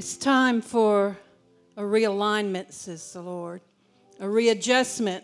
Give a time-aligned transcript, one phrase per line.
[0.00, 1.18] It's time for
[1.76, 3.60] a realignment, says the Lord,
[4.18, 5.22] a readjustment.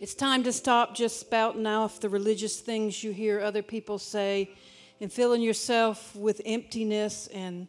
[0.00, 4.52] It's time to stop just spouting off the religious things you hear other people say
[5.00, 7.66] and filling yourself with emptiness and,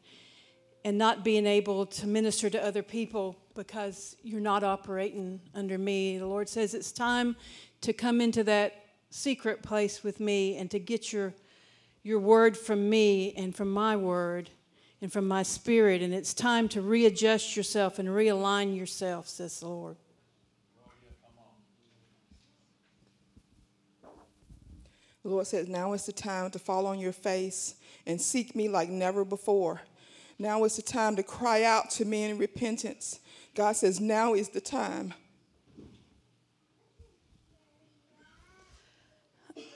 [0.86, 6.20] and not being able to minister to other people because you're not operating under me.
[6.20, 7.36] The Lord says it's time
[7.82, 11.34] to come into that secret place with me and to get your,
[12.04, 14.52] your word from me and from my word
[15.02, 16.02] and from my spirit.
[16.02, 19.98] And it's time to readjust yourself and realign yourself, says the Lord.
[25.24, 27.76] The Lord says, Now is the time to fall on your face
[28.08, 29.82] and seek me like never before.
[30.38, 33.20] Now is the time to cry out to me in repentance.
[33.54, 35.14] God says, Now is the time.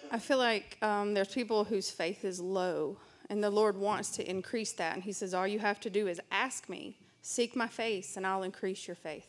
[0.09, 2.97] I feel like um, there's people whose faith is low,
[3.33, 4.93] and the Lord wants to increase that.
[4.93, 8.27] And He says, All you have to do is ask me, seek my face, and
[8.27, 9.25] I'll increase your faith.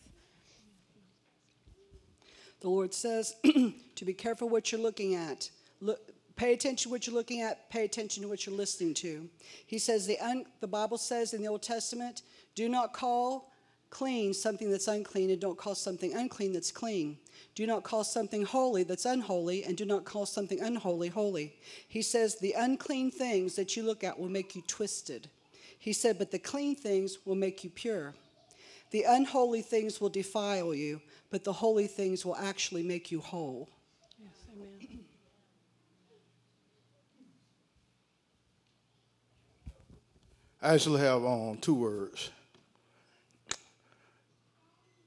[2.60, 3.34] The Lord says
[3.94, 5.48] to be careful what you're looking at.
[5.80, 7.70] Look, pay attention to what you're looking at.
[7.70, 9.26] Pay attention to what you're listening to.
[9.66, 12.20] He says the un, the Bible says in the Old Testament,
[12.54, 13.53] do not call
[13.94, 17.16] clean something that's unclean, and don't call something unclean that's clean.
[17.54, 21.54] Do not call something holy that's unholy, and do not call something unholy holy.
[21.86, 25.30] He says the unclean things that you look at will make you twisted.
[25.78, 28.14] He said, but the clean things will make you pure.
[28.90, 31.00] The unholy things will defile you,
[31.30, 33.68] but the holy things will actually make you whole.
[34.18, 35.04] Yes, amen.
[40.60, 42.30] I actually have um, two words.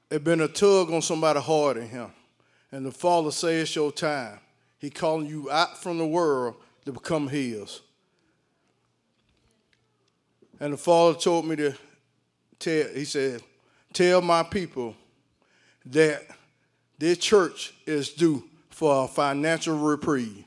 [0.10, 2.12] It been a tug on somebody hard in him,
[2.72, 4.40] and the Father says it's your time.
[4.80, 6.56] He calling you out from the world
[6.86, 7.82] to become His.
[10.60, 11.76] And the Father told me to
[12.58, 12.88] tell.
[12.90, 13.44] He said,
[13.92, 14.96] "Tell my people
[15.86, 16.26] that
[16.98, 20.46] this church is due for a financial reprieve."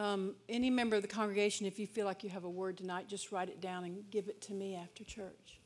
[0.00, 3.06] Um, any member of the congregation, if you feel like you have a word tonight,
[3.06, 5.60] just write it down and give it to me after church.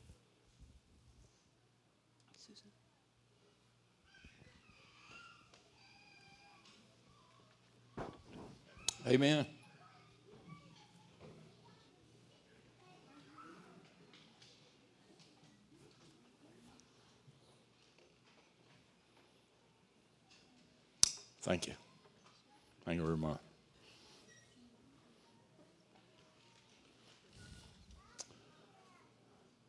[2.35, 2.69] Susan.
[9.07, 9.45] Amen.
[21.41, 21.73] Thank you.
[22.83, 23.44] Thank you very much.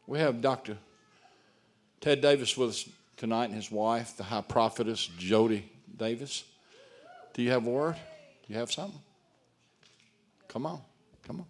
[0.06, 0.76] We have Dr.
[2.00, 6.44] Ted Davis with us tonight and his wife, the high prophetess Jody Davis.
[7.34, 7.94] Do you have a word?
[7.94, 9.00] Do you have something?
[10.48, 10.80] Come on.
[11.26, 11.46] Come on.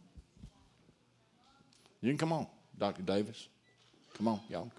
[2.01, 2.47] You can come on,
[2.79, 3.03] Dr.
[3.03, 3.49] Davis.
[4.15, 4.71] Come on, y'all.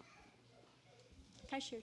[1.47, 1.79] Can I share?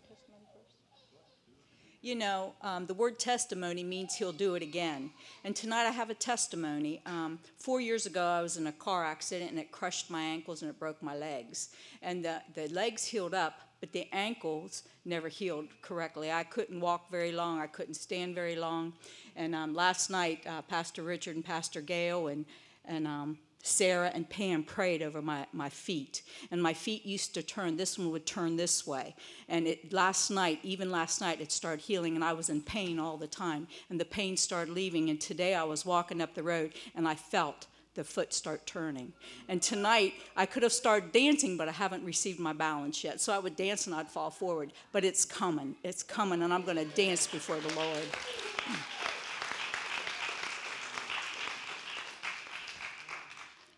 [2.04, 5.10] You know, um, the word testimony means he'll do it again.
[5.42, 7.00] And tonight I have a testimony.
[7.06, 10.60] Um, four years ago, I was in a car accident and it crushed my ankles
[10.60, 11.70] and it broke my legs.
[12.02, 16.30] And the, the legs healed up, but the ankles never healed correctly.
[16.30, 18.92] I couldn't walk very long, I couldn't stand very long.
[19.34, 22.44] And um, last night, uh, Pastor Richard and Pastor Gail and,
[22.84, 26.20] and um, Sarah and Pam prayed over my, my feet.
[26.50, 29.16] And my feet used to turn, this one would turn this way.
[29.48, 32.98] And it, last night, even last night, it started healing, and I was in pain
[32.98, 33.66] all the time.
[33.88, 35.08] And the pain started leaving.
[35.08, 39.14] And today I was walking up the road, and I felt the foot start turning.
[39.48, 43.18] And tonight, I could have started dancing, but I haven't received my balance yet.
[43.18, 44.72] So I would dance and I'd fall forward.
[44.92, 45.74] But it's coming.
[45.82, 48.04] It's coming, and I'm going to dance before the Lord.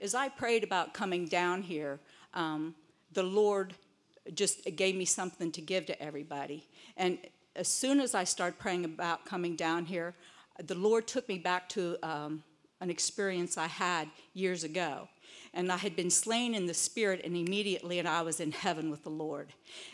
[0.06, 1.99] As I prayed about coming down here,
[2.33, 2.77] um,
[3.12, 3.75] the Lord
[4.34, 6.65] just gave me something to give to everybody.
[6.97, 7.19] And
[7.56, 10.15] as soon as I started praying about coming down here,
[10.62, 12.44] the Lord took me back to um,
[12.81, 15.08] an experience I had years ago.
[15.53, 18.91] And I had been slain in the spirit, and immediately, and I was in heaven
[18.91, 19.49] with the Lord.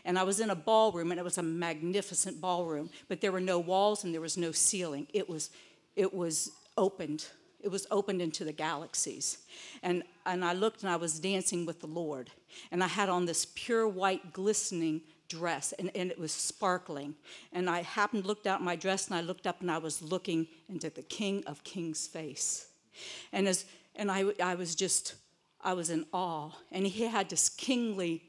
[0.04, 3.40] And I was in a ballroom, and it was a magnificent ballroom, but there were
[3.40, 5.06] no walls and there was no ceiling.
[5.14, 5.48] It was,
[5.96, 7.24] it was opened
[7.62, 9.38] it was opened into the galaxies.
[9.82, 12.30] And, and I looked and I was dancing with the Lord.
[12.70, 17.14] And I had on this pure white, glistening dress, and, and it was sparkling.
[17.52, 19.78] And I happened to look down at my dress and I looked up and I
[19.78, 22.66] was looking into the King of Kings' face.
[23.32, 23.64] And, as,
[23.96, 25.14] and I, I was just,
[25.60, 26.50] I was in awe.
[26.70, 28.24] And he had this kingly,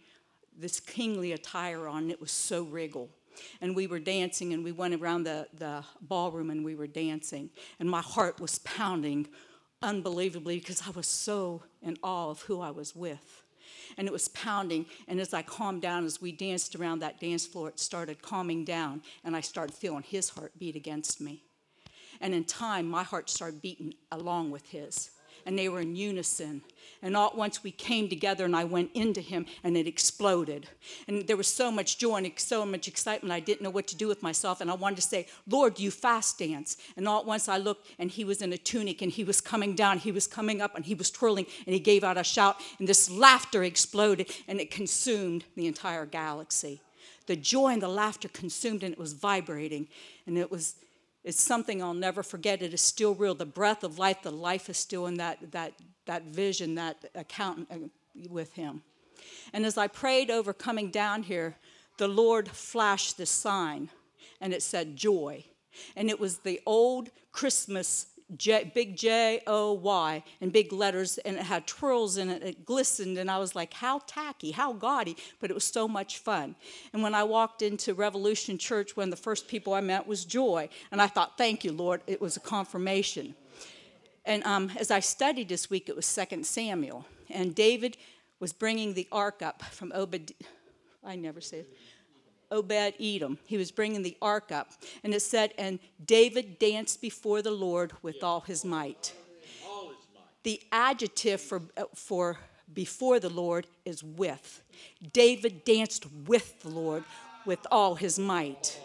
[0.57, 3.09] this kingly attire on, and it was so regal.
[3.61, 7.49] And we were dancing, and we went around the, the ballroom and we were dancing.
[7.79, 9.27] And my heart was pounding
[9.81, 13.43] unbelievably because I was so in awe of who I was with.
[13.97, 14.85] And it was pounding.
[15.07, 18.63] And as I calmed down, as we danced around that dance floor, it started calming
[18.63, 19.01] down.
[19.23, 21.43] And I started feeling his heart beat against me.
[22.21, 25.11] And in time, my heart started beating along with his.
[25.45, 26.61] And they were in unison.
[27.03, 30.69] And all at once we came together and I went into him and it exploded.
[31.07, 33.95] And there was so much joy and so much excitement, I didn't know what to
[33.97, 34.61] do with myself.
[34.61, 36.77] And I wanted to say, Lord, you fast dance.
[36.95, 39.41] And all at once I looked and he was in a tunic and he was
[39.41, 42.23] coming down, he was coming up and he was twirling and he gave out a
[42.23, 42.61] shout.
[42.79, 46.81] And this laughter exploded and it consumed the entire galaxy.
[47.25, 49.89] The joy and the laughter consumed and it was vibrating.
[50.25, 50.75] And it was
[51.23, 52.61] it's something I'll never forget.
[52.61, 53.35] It is still real.
[53.35, 55.73] The breath of life, the life is still in that, that,
[56.05, 57.77] that vision, that account uh,
[58.29, 58.83] with him.
[59.53, 61.55] And as I prayed over coming down here,
[61.97, 63.89] the Lord flashed this sign,
[64.41, 65.45] and it said joy.
[65.95, 68.07] And it was the old Christmas
[68.37, 72.43] J, big J O Y in big letters, and it had twirls in it.
[72.43, 76.19] It glistened, and I was like, how tacky, how gaudy, but it was so much
[76.19, 76.55] fun.
[76.93, 80.25] And when I walked into Revolution Church, one of the first people I met was
[80.25, 83.35] Joy, and I thought, thank you, Lord, it was a confirmation.
[84.25, 87.97] And um, as I studied this week, it was Second Samuel, and David
[88.39, 90.33] was bringing the ark up from Obed.
[91.03, 91.77] I never say it.
[92.53, 93.39] Obed Edom.
[93.45, 94.71] He was bringing the ark up.
[95.03, 99.13] And it said, And David danced before the Lord with all his might.
[100.43, 101.61] The adjective for,
[101.95, 102.37] for
[102.73, 104.61] before the Lord is with.
[105.11, 107.03] David danced with the Lord
[107.45, 108.79] with all his might.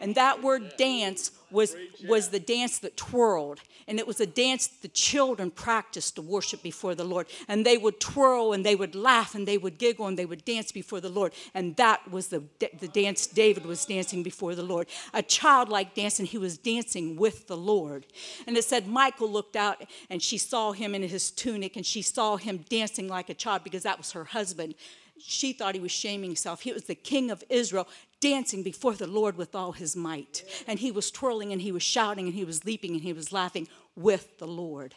[0.00, 1.76] And that word dance was,
[2.06, 3.60] was the dance that twirled.
[3.86, 7.26] And it was a dance the children practiced to worship before the Lord.
[7.48, 10.44] And they would twirl and they would laugh and they would giggle and they would
[10.44, 11.32] dance before the Lord.
[11.54, 14.86] And that was the, the dance David was dancing before the Lord.
[15.12, 18.06] A childlike dance, and he was dancing with the Lord.
[18.46, 22.02] And it said, Michal looked out and she saw him in his tunic and she
[22.02, 24.74] saw him dancing like a child because that was her husband
[25.22, 26.62] she thought he was shaming himself.
[26.62, 27.88] He was the king of Israel,
[28.20, 30.44] dancing before the Lord with all his might.
[30.66, 33.32] And he was twirling and he was shouting and he was leaping and he was
[33.32, 34.94] laughing with the Lord.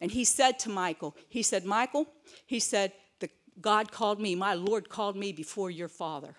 [0.00, 2.06] And he said to Michal, he said, Michal,
[2.46, 3.30] he said, the,
[3.60, 6.34] God called me, my Lord called me before your father.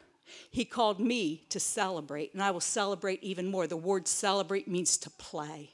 [0.50, 3.68] He called me to celebrate, and I will celebrate even more.
[3.68, 5.72] The word celebrate means to play.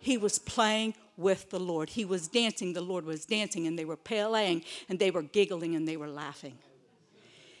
[0.00, 1.90] He was playing with the Lord.
[1.90, 5.76] He was dancing, the Lord was dancing, and they were playing, and they were giggling,
[5.76, 6.56] and they were laughing.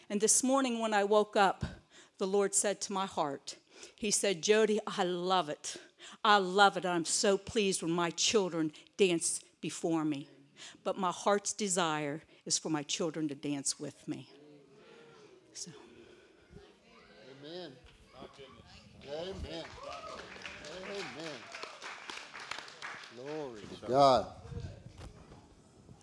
[0.08, 1.64] And this morning when I woke up,
[2.18, 3.56] the Lord said to my heart,
[3.94, 5.76] He said, Jody, I love it.
[6.24, 6.84] I love it.
[6.84, 10.28] I'm so pleased when my children dance before me.
[10.82, 14.28] But my heart's desire is for my children to dance with me.
[15.54, 15.70] So.
[17.44, 17.72] Amen.
[19.06, 19.34] Amen.
[19.46, 19.64] Amen.
[23.26, 24.26] Glory to God.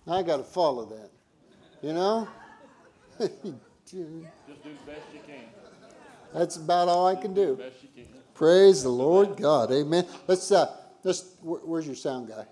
[0.07, 1.09] I got to follow that.
[1.81, 2.27] You know?
[3.19, 3.31] Just
[3.91, 5.45] do the best you can.
[6.33, 7.55] That's about all I can do.
[7.55, 8.13] Best you can.
[8.33, 9.71] Praise the Lord God.
[9.71, 10.05] Amen.
[10.27, 10.71] Let's uh
[11.03, 12.45] let's where, where's your sound guy?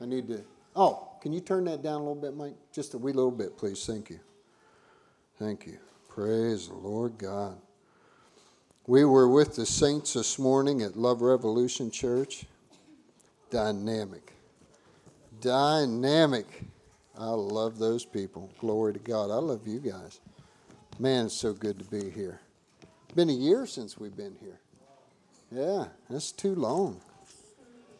[0.00, 0.44] I need to
[0.76, 2.54] Oh, can you turn that down a little bit, Mike?
[2.72, 3.84] Just a wee little bit, please.
[3.84, 4.20] Thank you.
[5.38, 5.78] Thank you.
[6.08, 7.58] Praise the Lord God.
[8.86, 12.46] We were with the saints this morning at Love Revolution Church.
[13.50, 14.32] Dynamic.
[15.40, 16.46] Dynamic.
[17.18, 18.50] I love those people.
[18.58, 19.30] Glory to God.
[19.30, 20.20] I love you guys.
[20.98, 22.40] Man, it's so good to be here.
[23.14, 24.60] Been a year since we've been here.
[25.50, 27.00] Yeah, that's too long.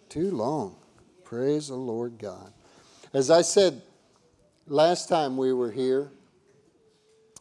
[0.09, 0.77] Too long.
[1.25, 2.53] Praise the Lord God.
[3.13, 3.83] As I said
[4.69, 6.11] last time we were here,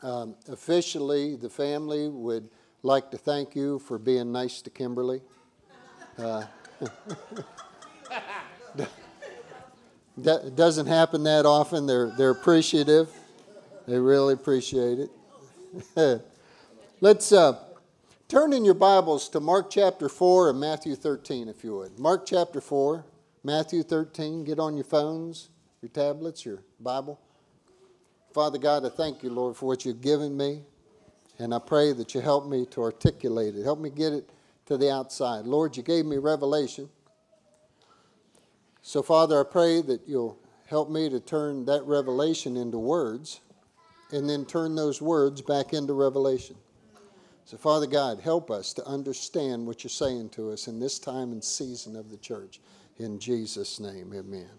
[0.02, 2.50] um, officially the family would
[2.82, 5.22] like to thank you for being nice to Kimberly.
[6.18, 6.46] Uh,
[10.24, 11.86] that doesn't happen that often.
[11.86, 13.10] They're, they're appreciative.
[13.88, 15.10] They really appreciate it.
[17.02, 17.60] Let's uh,
[18.28, 21.98] turn in your Bibles to Mark chapter 4 and Matthew 13, if you would.
[21.98, 23.06] Mark chapter 4,
[23.44, 24.44] Matthew 13.
[24.44, 25.50] Get on your phones,
[25.82, 27.20] your tablets, your Bible.
[28.34, 30.62] Father God, I thank you, Lord, for what you've given me.
[31.40, 33.64] And I pray that you help me to articulate it.
[33.64, 34.30] Help me get it
[34.66, 35.46] to the outside.
[35.46, 36.90] Lord, you gave me revelation.
[38.90, 43.40] So, Father, I pray that you'll help me to turn that revelation into words
[44.12, 46.56] and then turn those words back into revelation.
[47.46, 51.32] So, Father God, help us to understand what you're saying to us in this time
[51.32, 52.62] and season of the church.
[52.98, 54.50] In Jesus' name, amen.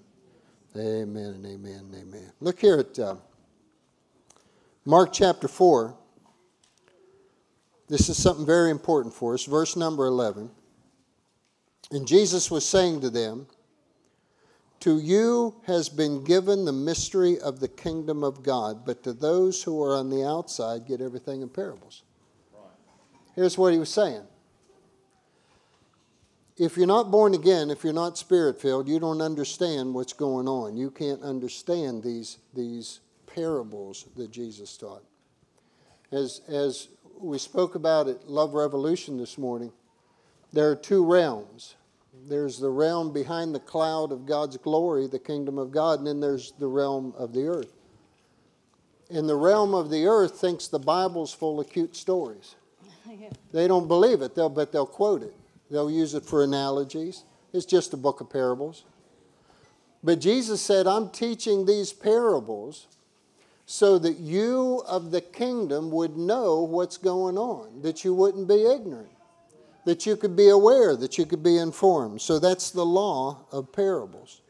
[0.76, 2.32] Amen and amen and amen.
[2.38, 3.16] Look here at uh,
[4.84, 5.92] Mark chapter 4.
[7.88, 9.44] This is something very important for us.
[9.44, 10.52] Verse number 11.
[11.90, 13.48] And Jesus was saying to them,
[14.80, 19.62] To you has been given the mystery of the kingdom of God, but to those
[19.62, 22.02] who are on the outside, get everything in parables.
[23.36, 24.22] Here's what he was saying.
[26.56, 30.46] If you're not born again, if you're not spirit filled, you don't understand what's going
[30.46, 30.76] on.
[30.76, 35.02] You can't understand these, these parables that Jesus taught.
[36.12, 39.72] As, as we spoke about at Love Revolution this morning,
[40.52, 41.76] there are two realms.
[42.28, 46.20] There's the realm behind the cloud of God's glory, the kingdom of God, and then
[46.20, 47.72] there's the realm of the earth.
[49.10, 52.56] And the realm of the earth thinks the Bible's full of cute stories.
[53.52, 55.34] They don't believe it, they'll, but they'll quote it.
[55.70, 57.24] They'll use it for analogies.
[57.52, 58.84] It's just a book of parables.
[60.04, 62.86] But Jesus said, I'm teaching these parables
[63.66, 68.66] so that you of the kingdom would know what's going on, that you wouldn't be
[68.66, 69.10] ignorant,
[69.84, 72.20] that you could be aware, that you could be informed.
[72.20, 74.42] So that's the law of parables.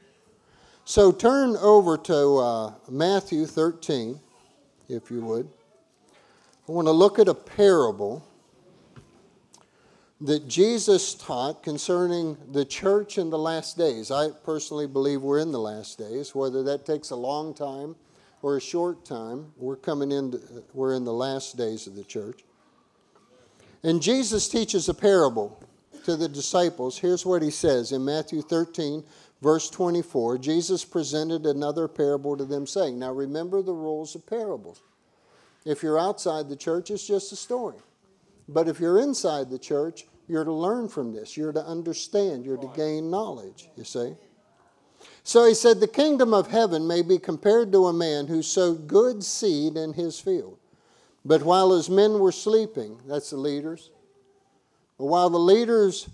[0.84, 4.18] So turn over to uh, Matthew 13,
[4.88, 5.48] if you would.
[6.68, 8.26] I want to look at a parable
[10.20, 14.10] that Jesus taught concerning the church in the last days.
[14.10, 17.96] I personally believe we're in the last days, whether that takes a long time
[18.42, 19.52] or a short time.
[19.56, 20.38] We're coming in,
[20.74, 22.44] we're in the last days of the church.
[23.82, 25.62] And Jesus teaches a parable
[26.04, 26.98] to the disciples.
[26.98, 29.02] Here's what he says in Matthew 13,
[29.42, 30.38] verse 24.
[30.38, 34.82] Jesus presented another parable to them, saying, Now remember the rules of parables.
[35.64, 37.76] If you're outside the church, it's just a story.
[38.48, 41.36] But if you're inside the church, you're to learn from this.
[41.36, 42.44] You're to understand.
[42.44, 44.14] You're to gain knowledge, you see.
[45.22, 48.86] So he said, The kingdom of heaven may be compared to a man who sowed
[48.86, 50.59] good seed in his field.
[51.24, 53.90] But while his men were sleeping, that's the leaders,
[54.96, 56.08] while the leaders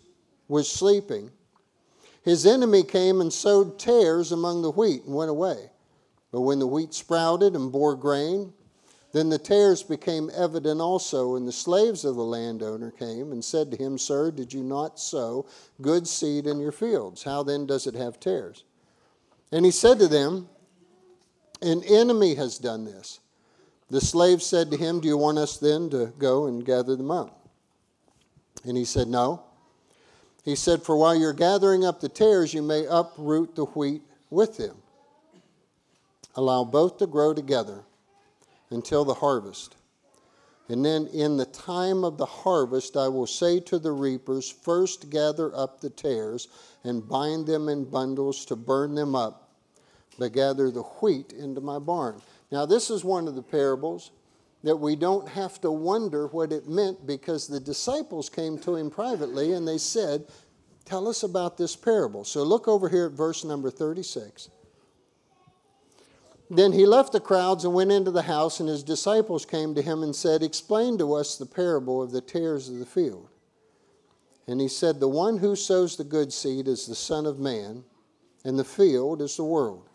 [0.48, 1.30] was sleeping,
[2.22, 5.70] his enemy came and sowed tares among the wheat and went away.
[6.32, 8.52] But when the wheat sprouted and bore grain,
[9.12, 13.70] then the tares became evident also, and the slaves of the landowner came and said
[13.70, 15.46] to him, Sir, did you not sow
[15.80, 17.22] good seed in your fields?
[17.22, 18.64] How then does it have tares?
[19.52, 20.48] And he said to them,
[21.62, 23.20] An enemy has done this.
[23.88, 27.10] The slave said to him, Do you want us then to go and gather them
[27.10, 27.48] up?
[28.64, 29.42] And he said, No.
[30.44, 34.56] He said, For while you're gathering up the tares, you may uproot the wheat with
[34.56, 34.76] them.
[36.34, 37.84] Allow both to grow together
[38.70, 39.76] until the harvest.
[40.68, 45.10] And then in the time of the harvest, I will say to the reapers, First
[45.10, 46.48] gather up the tares
[46.82, 49.50] and bind them in bundles to burn them up,
[50.18, 52.20] but gather the wheat into my barn.
[52.50, 54.12] Now, this is one of the parables
[54.62, 58.90] that we don't have to wonder what it meant because the disciples came to him
[58.90, 60.26] privately and they said,
[60.84, 62.24] Tell us about this parable.
[62.24, 64.50] So look over here at verse number 36.
[66.48, 69.82] Then he left the crowds and went into the house, and his disciples came to
[69.82, 73.28] him and said, Explain to us the parable of the tares of the field.
[74.46, 77.82] And he said, The one who sows the good seed is the Son of Man,
[78.44, 79.88] and the field is the world.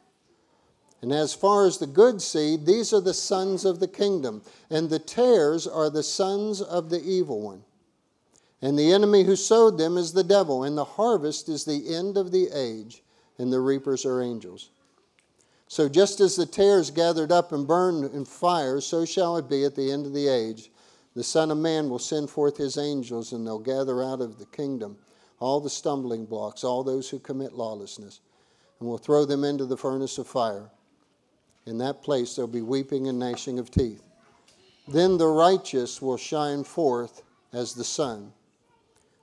[1.02, 4.90] And as far as the good seed, these are the sons of the kingdom, and
[4.90, 7.64] the tares are the sons of the evil one.
[8.62, 12.18] And the enemy who sowed them is the devil, and the harvest is the end
[12.18, 13.04] of the age,
[13.40, 14.70] and the reapers are angels.
[15.68, 19.64] So just as the tares gathered up and burned in fire, so shall it be
[19.64, 20.70] at the end of the age.
[21.16, 24.46] The Son of Man will send forth his angels, and they'll gather out of the
[24.46, 24.98] kingdom
[25.40, 28.20] all the stumbling blocks, all those who commit lawlessness,
[28.80, 30.70] and will throw them into the furnace of fire.
[31.66, 34.04] In that place there'll be weeping and gnashing of teeth.
[34.88, 38.34] Then the righteous will shine forth as the sun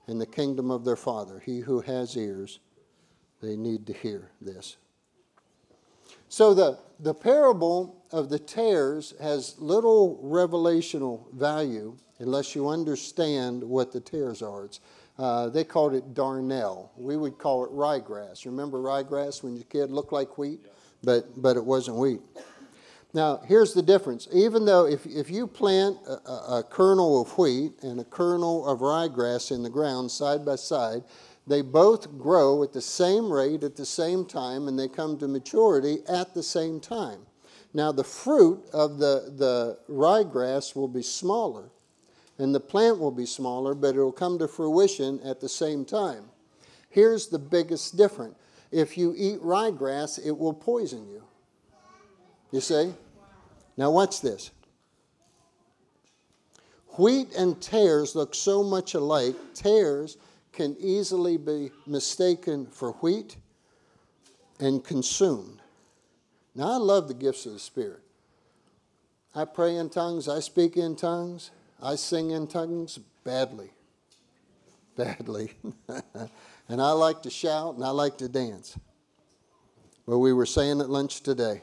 [0.07, 1.41] in the kingdom of their Father.
[1.45, 2.61] He who has ears,
[3.43, 4.77] they need to hear this.
[6.29, 13.93] So the, the parable of the tares has little revelational value unless you understand what
[13.93, 14.65] the tares are.
[14.65, 14.81] It's,
[15.19, 16.91] uh, they called it darnel.
[16.97, 18.45] We would call it ryegrass.
[18.45, 20.61] Remember ryegrass when your kid looked like wheat,
[21.03, 22.21] but, but it wasn't wheat.
[23.15, 24.29] Now, here's the difference.
[24.33, 28.81] Even though if, if you plant a, a, kernel of wheat and a kernel of
[28.81, 31.05] ryegrass in the ground side by side,
[31.47, 35.27] they both grow at the same rate at the same time and they come to
[35.27, 37.21] maturity at the same time.
[37.73, 41.71] Now, the fruit of the, the ryegrass will be smaller
[42.39, 45.85] and the plant will be smaller, but it will come to fruition at the same
[45.85, 46.25] time.
[46.91, 48.37] Here's the biggest difference
[48.71, 51.23] if you eat ryegrass, it will poison you.
[52.51, 52.93] You see?
[53.77, 54.51] Now, watch this.
[56.99, 59.37] Wheat and tares look so much alike.
[59.55, 60.17] Tares
[60.53, 63.37] can easily be mistaken for wheat
[64.59, 65.61] and consumed.
[66.55, 68.01] Now, I love the gifts of the Spirit.
[69.35, 73.71] I pray in tongues, I speak in tongues, I sing in tongues badly.
[74.97, 75.53] Badly.
[76.69, 78.79] and I like to shout and I like to dance.
[80.07, 81.63] But we were saying at lunch today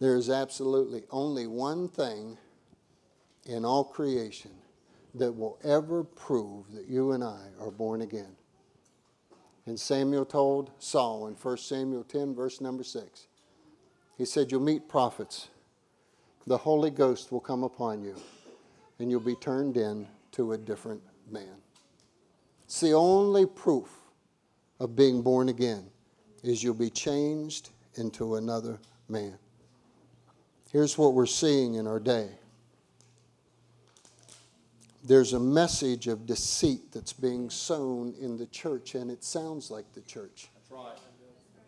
[0.00, 2.38] there is absolutely only one thing
[3.46, 4.50] in all creation
[5.14, 8.36] that will ever prove that you and I are born again.
[9.66, 13.26] And Samuel told Saul in 1 Samuel 10, verse number 6,
[14.18, 15.48] he said, You'll meet prophets.
[16.46, 18.14] The Holy Ghost will come upon you,
[18.98, 21.63] and you'll be turned in to a different man.
[22.64, 23.90] It's the only proof
[24.80, 25.84] of being born again
[26.42, 28.78] is you'll be changed into another
[29.08, 29.38] man.
[30.72, 32.30] Here's what we're seeing in our day
[35.06, 39.84] there's a message of deceit that's being sown in the church, and it sounds like
[39.92, 40.48] the church.
[40.54, 40.98] That's right.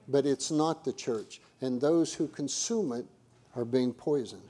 [0.08, 3.04] But it's not the church, and those who consume it
[3.54, 4.48] are being poisoned.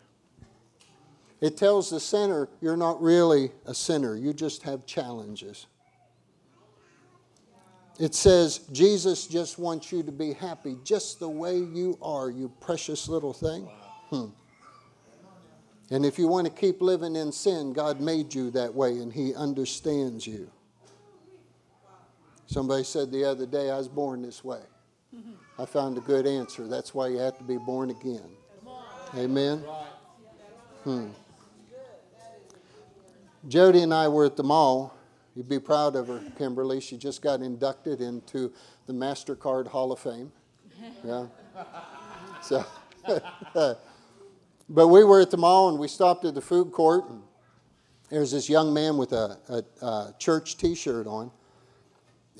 [1.40, 5.66] It tells the sinner, you're not really a sinner, you just have challenges.
[7.98, 12.52] It says, Jesus just wants you to be happy just the way you are, you
[12.60, 13.68] precious little thing.
[14.10, 14.26] Hmm.
[15.90, 19.12] And if you want to keep living in sin, God made you that way and
[19.12, 20.50] He understands you.
[22.46, 24.60] Somebody said the other day, I was born this way.
[25.58, 26.68] I found a good answer.
[26.68, 28.28] That's why you have to be born again.
[29.16, 29.64] Amen?
[30.84, 31.08] Hmm.
[33.48, 34.95] Jody and I were at the mall.
[35.36, 36.80] You'd be proud of her, Kimberly.
[36.80, 38.52] She just got inducted into
[38.86, 40.32] the MasterCard Hall of Fame.
[41.04, 41.26] Yeah.
[42.42, 42.64] So.
[44.68, 47.08] But we were at the mall and we stopped at the food court.
[47.08, 47.22] And
[48.10, 51.30] there's this young man with a, a, a church t shirt on.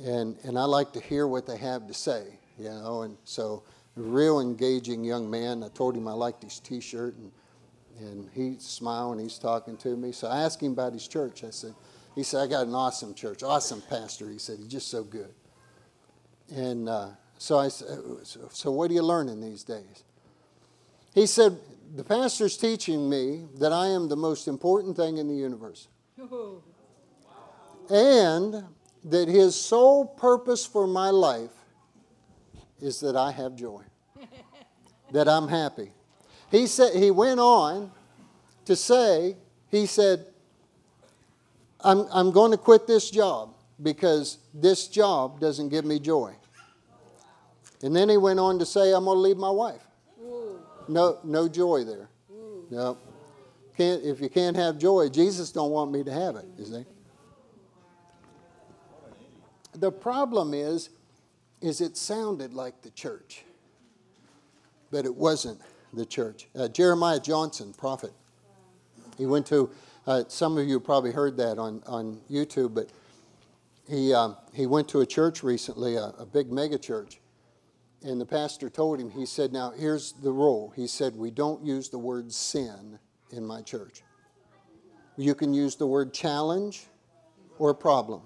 [0.05, 3.03] And, and I like to hear what they have to say, you know.
[3.03, 3.63] And so,
[3.97, 5.63] a real engaging young man.
[5.63, 7.17] I told him I liked his t shirt.
[7.17, 7.33] And,
[8.01, 10.13] and he's smiling, he's talking to me.
[10.13, 11.45] So I asked him about his church.
[11.45, 11.75] I said,
[12.17, 14.31] he said, I got an awesome church, awesome pastor.
[14.31, 15.33] He said, he's just so good.
[16.51, 17.89] And uh, so I said,
[18.25, 20.03] so what are you learning these days?
[21.15, 21.59] He said,
[21.95, 25.87] the pastor's teaching me that I am the most important thing in the universe.
[27.89, 28.65] And
[29.05, 31.53] that his sole purpose for my life
[32.81, 33.83] is that I have joy,
[35.13, 35.93] that I'm happy.
[36.51, 37.93] He said he went on
[38.65, 39.37] to say,
[39.71, 40.27] he said,
[41.87, 46.35] I'm, I'm going to quit this job because this job doesn't give me joy.
[47.83, 49.87] And then he went on to say, I'm going to leave my wife.
[50.89, 52.09] No, no joy there.
[52.71, 52.99] No.
[53.77, 56.85] Can't, if you can't have joy, Jesus don't want me to have it, you see.
[59.75, 60.91] The problem is,
[61.61, 63.45] is it sounded like the church,
[64.91, 65.61] but it wasn't
[65.93, 66.49] the church.
[66.57, 68.13] Uh, Jeremiah Johnson, prophet,
[69.19, 69.71] he went to,
[70.07, 72.91] uh, some of you probably heard that on, on YouTube, but
[73.89, 77.21] he, um, he went to a church recently, a, a big mega church,
[78.03, 80.73] and the pastor told him, he said, Now here's the rule.
[80.77, 82.99] He said, We don't use the word sin
[83.33, 84.03] in my church.
[85.17, 86.87] You can use the word challenge
[87.59, 88.23] or problem,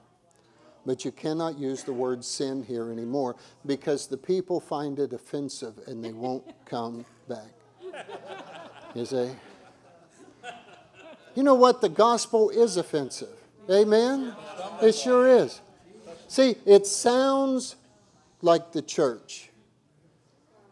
[0.85, 5.79] but you cannot use the word sin here anymore because the people find it offensive
[5.87, 7.53] and they won't come back.
[8.95, 9.31] You see?
[11.35, 11.81] You know what?
[11.81, 13.29] The gospel is offensive.
[13.71, 14.35] Amen?
[14.83, 15.61] It sure is.
[16.29, 17.77] See, it sounds
[18.43, 19.51] like the church.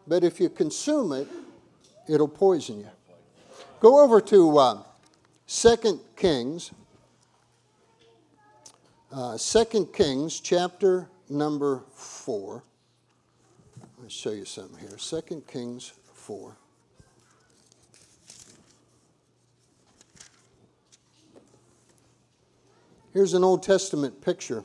[0.07, 1.27] But if you consume it,
[2.07, 2.89] it'll poison you.
[3.79, 4.83] Go over to uh,
[5.47, 6.71] 2 Kings.
[9.11, 12.63] Uh, 2 Kings, chapter number 4.
[13.79, 14.97] Let me show you something here.
[14.97, 16.55] 2 Kings 4.
[23.11, 24.63] Here's an Old Testament picture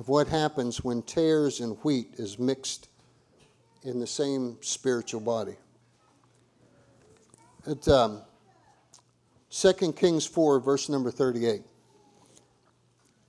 [0.00, 2.88] of what happens when tares and wheat is mixed
[3.84, 5.54] in the same spiritual body.
[7.64, 8.22] At um,
[9.50, 11.62] 2 Kings 4, verse number 38.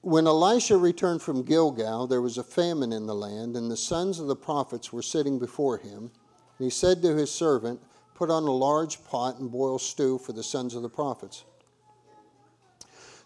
[0.01, 4.19] When Elisha returned from Gilgal, there was a famine in the land, and the sons
[4.19, 6.09] of the prophets were sitting before him.
[6.57, 7.79] And he said to his servant,
[8.15, 11.43] Put on a large pot and boil stew for the sons of the prophets.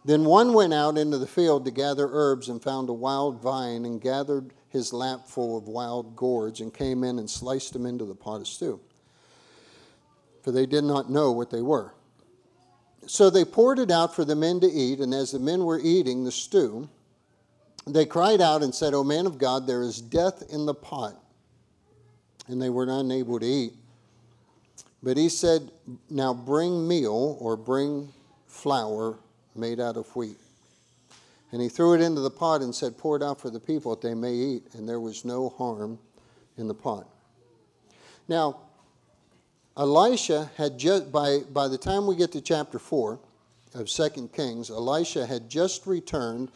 [0.06, 3.86] Then one went out into the field to gather herbs and found a wild vine
[3.86, 8.06] and gathered his lap full of wild gourds and came in and sliced them into
[8.06, 8.82] the pot of stew.
[10.42, 11.94] For they did not know what they were.
[13.06, 15.80] so they poured it out for the men to eat, and as the men were
[15.80, 16.90] eating the stew,
[17.86, 21.22] they cried out and said, O man of God, there is death in the pot.
[22.48, 23.74] And they were unable to eat.
[25.02, 25.72] But he said,
[26.10, 28.14] Now bring meal or bring
[28.48, 29.20] flour
[29.56, 30.38] made out of wheat.
[31.52, 33.96] And he threw it into the pot and said, Pour it out for the people
[33.96, 34.64] that they may eat.
[34.74, 36.00] And there was no harm
[36.58, 37.08] in the pot.
[38.28, 38.58] Now,
[39.78, 43.20] Elisha had just, by, by the time we get to chapter 4
[43.76, 46.50] of 2 Kings, Elisha had just returned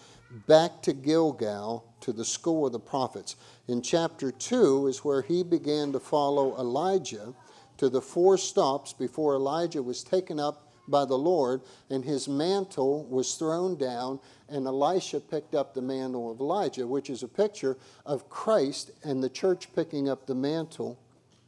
[0.47, 3.35] back to Gilgal to the school of the prophets.
[3.67, 7.33] In chapter 2 is where he began to follow Elijah
[7.77, 13.05] to the four stops before Elijah was taken up by the Lord and his mantle
[13.05, 14.19] was thrown down
[14.49, 19.23] and Elisha picked up the mantle of Elijah, which is a picture of Christ and
[19.23, 20.99] the church picking up the mantle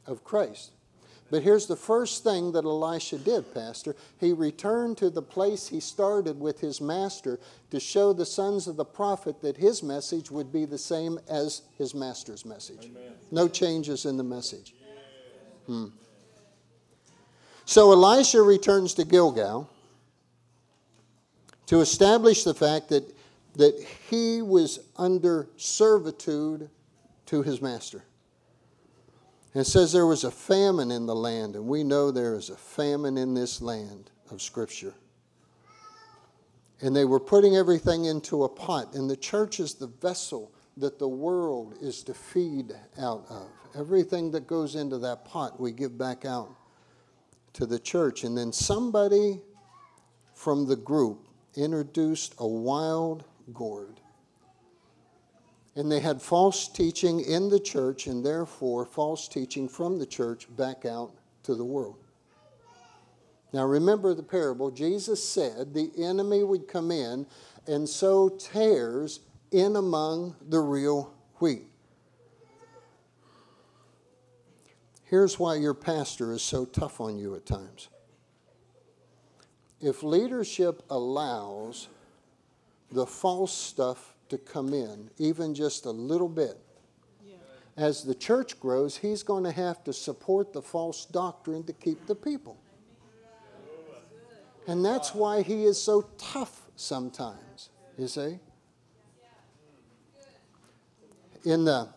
[0.06, 0.72] of Christ.
[1.32, 3.96] But here's the first thing that Elisha did, Pastor.
[4.18, 8.78] He returned to the place he started with his master to show the sons of
[8.78, 12.86] the prophet that his message would be the same as his master's message.
[12.86, 13.14] Amen.
[13.32, 14.74] No changes in the message.
[15.68, 15.88] Hmm.
[17.70, 19.70] So Elisha returns to Gilgal
[21.68, 23.04] to establish the fact that,
[23.58, 23.80] that
[24.10, 26.68] he was under servitude
[27.28, 28.04] to his master.
[29.54, 32.58] And says there was a famine in the land, and we know there is a
[32.58, 34.96] famine in this land of Scripture.
[36.82, 40.98] And they were putting everything into a pot, and the church is the vessel that
[40.98, 43.48] the world is to feed out of.
[43.78, 46.56] Everything that goes into that pot, we give back out
[47.54, 48.24] to the church.
[48.24, 49.42] And then somebody
[50.34, 54.00] from the group introduced a wild gourd.
[55.76, 60.48] And they had false teaching in the church, and therefore false teaching from the church
[60.58, 61.98] back out to the world.
[63.54, 64.72] Now, remember the parable.
[64.72, 67.26] Jesus said the enemy would come in
[67.68, 71.69] and sow tares in among the real wheat.
[75.10, 77.90] Here's why your pastor is so tough on you at times.
[79.82, 81.88] If leadership allows
[82.92, 86.60] the false stuff to come in, even just a little bit.
[87.76, 92.06] As the church grows, he's going to have to support the false doctrine to keep
[92.06, 92.58] the people.
[94.68, 98.38] And that's why he is so tough sometimes, you see?
[101.46, 101.88] In the,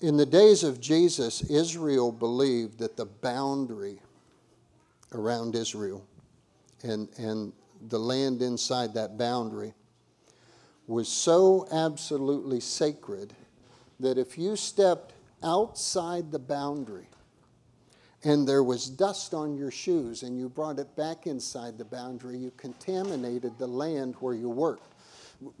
[0.00, 4.00] in the days of Jesus, Israel believed that the boundary
[5.12, 6.04] around Israel
[6.82, 7.52] and, and
[7.88, 9.74] the land inside that boundary
[10.86, 13.34] was so absolutely sacred
[13.98, 17.06] that if you stepped outside the boundary
[18.24, 22.36] and there was dust on your shoes and you brought it back inside the boundary,
[22.36, 24.94] you contaminated the land where you worked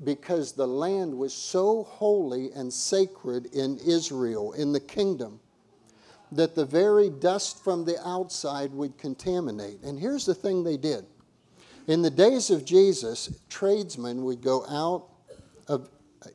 [0.04, 5.40] because the land was so holy and sacred in Israel, in the kingdom,
[6.32, 9.82] that the very dust from the outside would contaminate.
[9.82, 11.04] And here's the thing they did.
[11.86, 15.08] In the days of Jesus, tradesmen would go out
[15.66, 15.88] of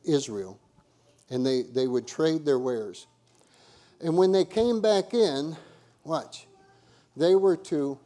[0.04, 0.58] Israel,
[1.30, 3.06] and they, they would trade their wares.
[4.00, 5.56] And when they came back in,
[6.04, 6.46] watch,
[7.16, 7.98] they were to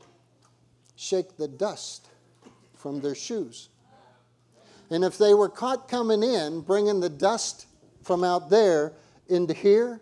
[0.94, 2.08] shake the dust
[2.76, 3.68] from their shoes.
[4.90, 7.66] And if they were caught coming in, bringing the dust
[8.02, 8.92] from out there
[9.28, 10.00] into here,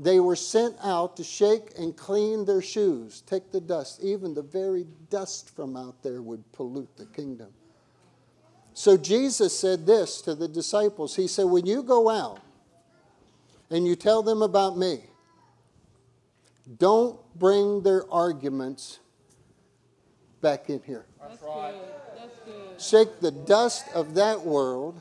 [0.00, 4.00] they were sent out to shake and clean their shoes, take the dust.
[4.02, 7.48] Even the very dust from out there would pollute the kingdom.
[8.72, 12.40] So Jesus said this to the disciples He said, When you go out
[13.68, 15.04] and you tell them about me,
[16.78, 19.00] don't bring their arguments
[20.40, 21.04] back in here.
[21.20, 21.74] That's right.
[22.80, 22.98] That's good.
[22.98, 25.00] Shake the dust of that world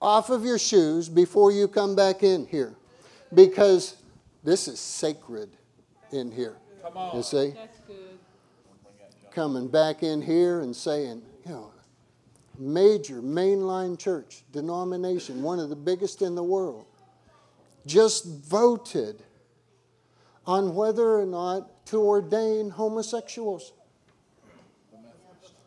[0.00, 2.74] off of your shoes before you come back in here.
[3.32, 3.96] Because
[4.42, 5.50] this is sacred
[6.10, 6.56] in here.
[6.82, 7.16] Come on.
[7.16, 7.50] You see?
[7.50, 8.18] That's good.
[9.30, 11.70] Coming back in here and saying, you know,
[12.58, 16.84] major mainline church denomination, one of the biggest in the world,
[17.86, 19.22] just voted
[20.46, 23.72] on whether or not to ordain homosexuals.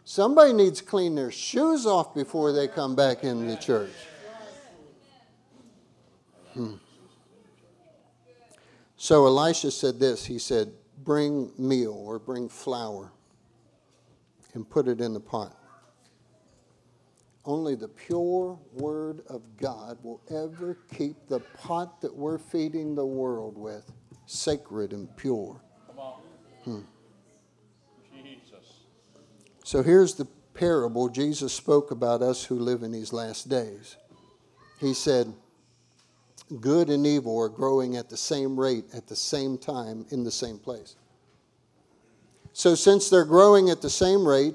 [0.05, 3.93] Somebody needs to clean their shoes off before they come back in the church.
[6.53, 6.75] Hmm.
[8.97, 10.71] So Elisha said this He said,
[11.03, 13.11] Bring meal or bring flour
[14.53, 15.57] and put it in the pot.
[17.45, 23.05] Only the pure Word of God will ever keep the pot that we're feeding the
[23.05, 23.91] world with
[24.25, 25.61] sacred and pure.
[26.63, 26.81] Hmm.
[29.73, 33.97] So here's the parable Jesus spoke about us who live in these last days.
[34.79, 35.33] He said,
[36.61, 40.29] Good and evil are growing at the same rate, at the same time, in the
[40.29, 40.95] same place.
[42.51, 44.53] So, since they're growing at the same rate,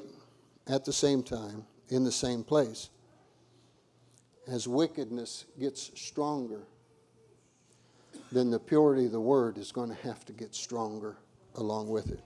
[0.69, 2.89] at the same time, in the same place,
[4.47, 6.63] as wickedness gets stronger,
[8.31, 11.17] then the purity of the word is going to have to get stronger
[11.57, 12.21] along with it.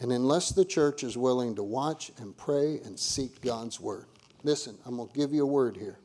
[0.00, 4.06] And unless the church is willing to watch and pray and seek God's word,
[4.42, 5.98] listen, I'm going to give you a word here.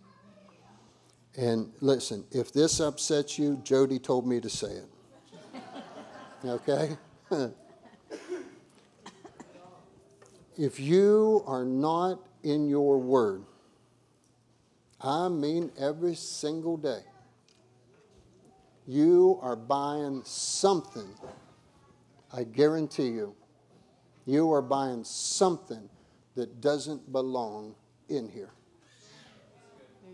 [1.38, 4.88] And listen, if this upsets you, Jody told me to say it.
[6.46, 6.98] Okay?
[10.58, 13.44] if you are not in your word,
[15.00, 17.02] I mean every single day,
[18.88, 21.10] you are buying something,
[22.34, 23.36] I guarantee you,
[24.26, 25.90] you are buying something
[26.36, 27.76] that doesn't belong
[28.10, 28.52] in here.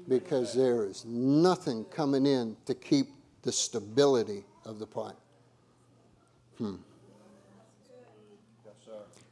[0.08, 3.08] Because there is nothing coming in to keep
[3.42, 5.18] the stability of the pot.
[6.58, 6.76] Hmm.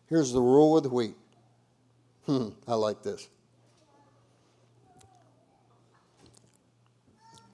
[0.08, 1.16] Here's the rule of the wheat.
[2.26, 3.28] Hmm, I like this.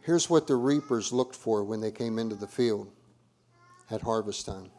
[0.01, 2.91] Here's what the reapers looked for when they came into the field
[3.89, 4.71] at harvest time.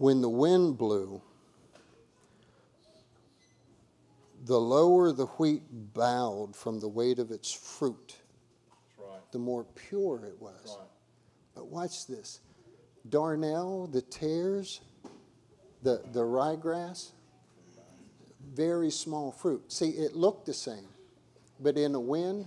[0.00, 1.20] When the wind blew,
[4.46, 8.16] the lower the wheat bowed from the weight of its fruit,
[8.98, 9.20] right.
[9.30, 10.78] the more pure it was.
[10.78, 10.88] Right.
[11.54, 12.40] But watch this
[13.10, 14.80] darnel, the tares,
[15.82, 17.10] the, the ryegrass,
[18.54, 19.70] very small fruit.
[19.70, 20.88] See, it looked the same,
[21.60, 22.46] but in a wind,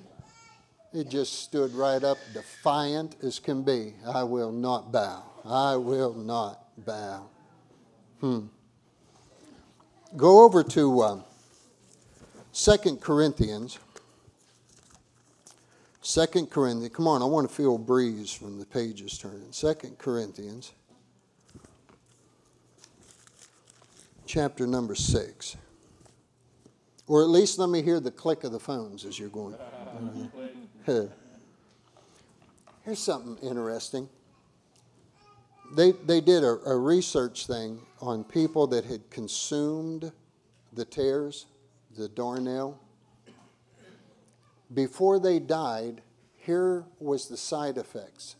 [0.91, 3.93] it just stood right up, defiant as can be.
[4.11, 5.23] I will not bow.
[5.45, 7.29] I will not bow.
[8.23, 8.45] Hmm.
[10.15, 11.19] Go over to uh,
[12.53, 13.77] 2 Corinthians.
[16.03, 19.51] 2 Corinthians, come on, I want to feel a breeze from the pages turning.
[19.51, 20.71] 2 Corinthians,
[24.25, 25.57] chapter number 6.
[27.07, 29.57] Or at least let me hear the click of the phones as you're going.
[32.85, 34.07] Here's something interesting.
[35.75, 40.11] They, they did a, a research thing on people that had consumed
[40.73, 41.47] the tares,
[41.97, 42.77] the darnel
[44.73, 46.01] before they died,
[46.35, 48.35] here was the side effects.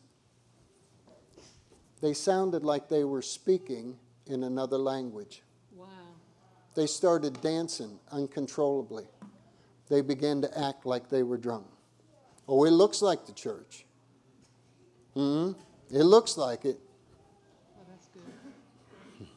[2.02, 5.44] They sounded like they were speaking in another language.
[5.76, 5.88] Wow.
[6.76, 9.06] They started dancing uncontrollably.
[9.90, 11.68] They began to act like they were drunk.
[12.48, 13.86] Oh, it looks like the church.
[15.14, 15.52] hmm
[15.92, 16.80] It looks like it.
[17.78, 19.28] Oh, that's good.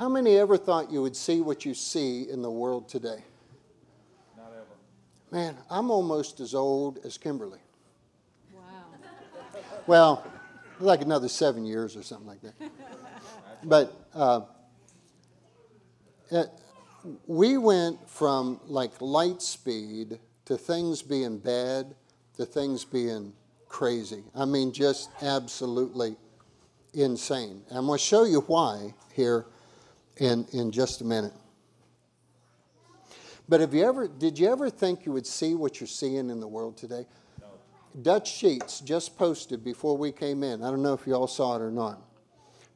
[0.00, 3.22] How many ever thought you would see what you see in the world today?
[4.34, 4.64] Not ever.
[5.30, 7.58] Man, I'm almost as old as Kimberly.
[8.54, 8.62] Wow.
[9.86, 10.26] Well,
[10.78, 12.54] like another seven years or something like that.
[13.62, 14.40] but uh,
[16.30, 16.48] it,
[17.26, 21.94] we went from like light speed to things being bad
[22.38, 23.34] to things being
[23.68, 24.24] crazy.
[24.34, 26.16] I mean, just absolutely
[26.94, 27.60] insane.
[27.70, 29.44] I'm going to show you why here
[30.20, 31.32] in, in just a minute.
[33.48, 36.38] But have you ever, did you ever think you would see what you're seeing in
[36.38, 37.04] the world today?
[37.40, 37.46] No.
[38.02, 40.62] Dutch Sheets just posted before we came in.
[40.62, 42.00] I don't know if you all saw it or not.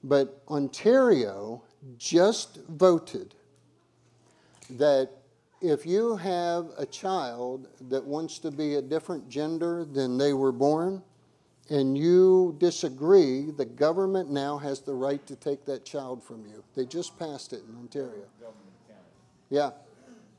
[0.02, 1.62] But Ontario
[1.96, 3.34] just voted
[4.70, 5.10] that
[5.60, 10.52] if you have a child that wants to be a different gender than they were
[10.52, 11.02] born,
[11.70, 16.62] and you disagree, the government now has the right to take that child from you.
[16.76, 18.26] They just passed it in Ontario.
[19.48, 19.70] Yeah.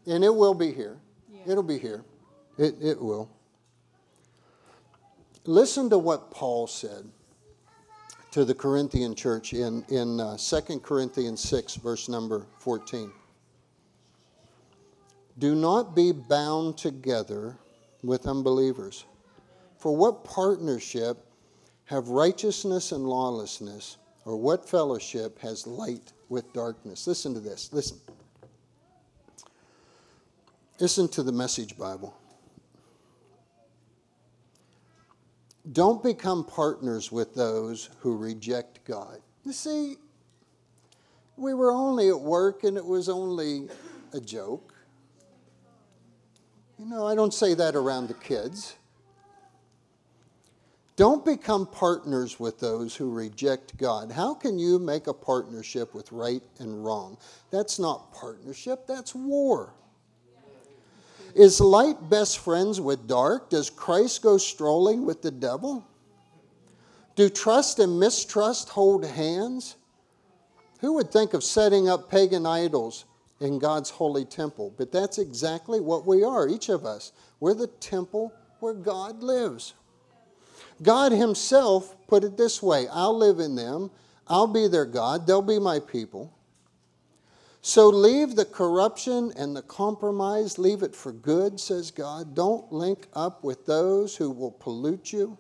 [0.06, 0.98] And it will be here.
[1.32, 1.52] Yeah.
[1.52, 2.04] It'll be here.
[2.58, 3.30] It, it will.
[5.46, 7.06] Listen to what Paul said
[8.32, 13.12] to the Corinthian church in, in uh, 2 Corinthians 6, verse number 14.
[15.38, 17.58] Do not be bound together
[18.04, 19.06] with unbelievers.
[19.86, 21.28] For what partnership
[21.84, 27.06] have righteousness and lawlessness, or what fellowship has light with darkness?
[27.06, 27.72] Listen to this.
[27.72, 28.00] Listen.
[30.80, 32.18] Listen to the Message Bible.
[35.72, 39.20] Don't become partners with those who reject God.
[39.44, 39.98] You see,
[41.38, 43.70] we were only at work and it was only
[44.14, 44.74] a joke.
[46.80, 48.78] You know, I don't say that around the kids.
[50.96, 54.12] Don't become partners with those who reject God.
[54.12, 57.18] How can you make a partnership with right and wrong?
[57.52, 59.74] That's not partnership, that's war.
[61.36, 63.50] Is light best friends with dark?
[63.50, 65.86] Does Christ go strolling with the devil?
[67.16, 69.76] Do trust and mistrust hold hands?
[70.80, 73.04] Who would think of setting up pagan idols
[73.42, 74.74] in God's holy temple?
[74.78, 77.12] But that's exactly what we are, each of us.
[77.42, 79.74] We're the temple where God lives.
[80.82, 83.92] God Himself put it this way I'll live in them,
[84.28, 86.32] I'll be their God, they'll be my people.
[87.62, 92.36] So leave the corruption and the compromise, leave it for good, says God.
[92.36, 95.40] Don't link up with those who will pollute you.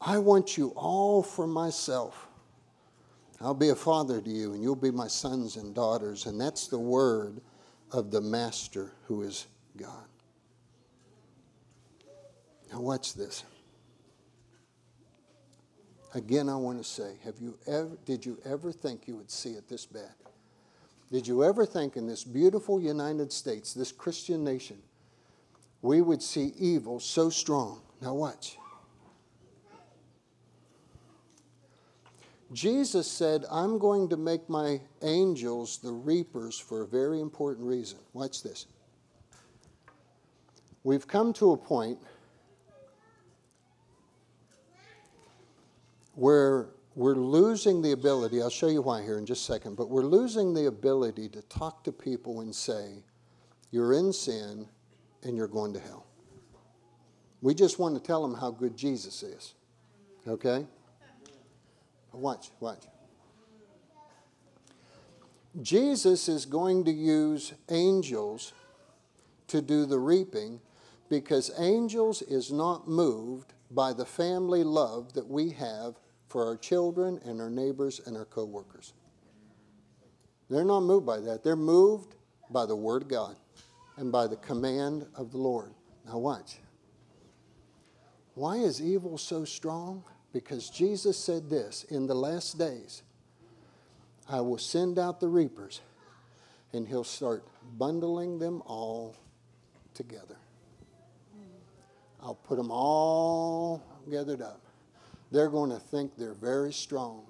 [0.00, 2.28] I want you all for myself.
[3.42, 6.24] I'll be a father to you, and you'll be my sons and daughters.
[6.24, 7.42] And that's the word
[7.92, 10.06] of the Master who is God.
[12.72, 13.44] Now, watch this.
[16.14, 19.50] Again, I want to say, have you ever, did you ever think you would see
[19.50, 20.14] it this bad?
[21.10, 24.78] Did you ever think in this beautiful United States, this Christian nation,
[25.80, 27.80] we would see evil so strong?
[28.00, 28.58] Now, watch.
[32.52, 37.98] Jesus said, I'm going to make my angels the reapers for a very important reason.
[38.14, 38.66] Watch this.
[40.84, 41.98] We've come to a point
[46.18, 49.88] where we're losing the ability, I'll show you why here in just a second, but
[49.88, 53.04] we're losing the ability to talk to people and say,
[53.70, 54.66] You're in sin
[55.22, 56.06] and you're going to hell.
[57.40, 59.54] We just want to tell them how good Jesus is.
[60.26, 60.66] Okay?
[62.12, 62.82] Watch, watch.
[65.62, 68.52] Jesus is going to use angels
[69.46, 70.60] to do the reaping
[71.08, 75.94] because angels is not moved by the family love that we have
[76.28, 78.92] for our children and our neighbors and our coworkers.
[80.50, 81.42] They're not moved by that.
[81.42, 82.14] They're moved
[82.50, 83.36] by the Word of God
[83.96, 85.72] and by the command of the Lord.
[86.06, 86.58] Now, watch.
[88.34, 90.04] Why is evil so strong?
[90.32, 93.02] Because Jesus said this in the last days,
[94.28, 95.80] I will send out the reapers,
[96.72, 97.44] and He'll start
[97.76, 99.16] bundling them all
[99.94, 100.36] together.
[102.22, 104.67] I'll put them all gathered up
[105.30, 107.24] they're going to think they're very strong.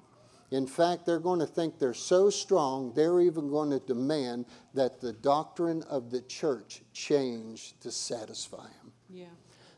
[0.51, 5.01] In fact, they're going to think they're so strong, they're even going to demand that
[5.01, 8.93] the doctrine of the church change to satisfy them.
[9.11, 9.27] Yeah.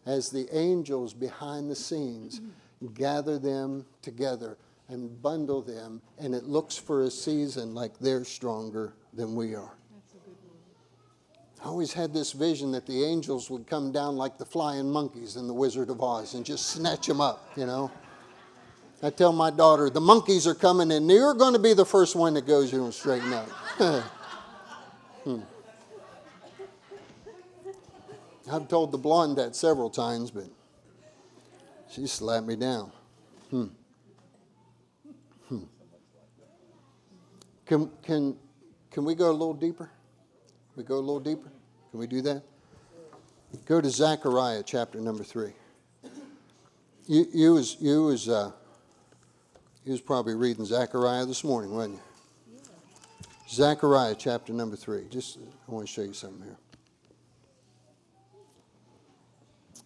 [0.06, 2.40] As the angels behind the scenes
[2.94, 8.94] gather them together and bundle them, and it looks for a season like they're stronger
[9.12, 9.74] than we are.
[11.62, 15.36] I always had this vision that the angels would come down like the flying monkeys
[15.36, 17.90] in The Wizard of Oz and just snatch them up, you know.
[19.02, 22.14] I tell my daughter, the monkeys are coming and you're going to be the first
[22.14, 23.48] one that goes here and straighten up.
[25.24, 25.40] hmm.
[28.50, 30.44] I've told the blonde that several times, but
[31.90, 32.92] she slapped me down.
[33.50, 33.66] Hmm.
[35.48, 35.64] Hmm.
[37.64, 38.36] Can, can,
[38.90, 39.84] can we go a little deeper?
[39.84, 41.50] Can we go a little deeper?
[41.90, 42.42] Can we do that?
[43.64, 45.52] Go to Zechariah chapter number three.
[47.06, 48.52] You, you was, you was uh,
[49.84, 52.00] he was probably reading Zechariah this morning, wasn't you?
[53.48, 55.06] Zechariah chapter number three.
[55.10, 55.38] Just,
[55.68, 56.56] I want to show you something here.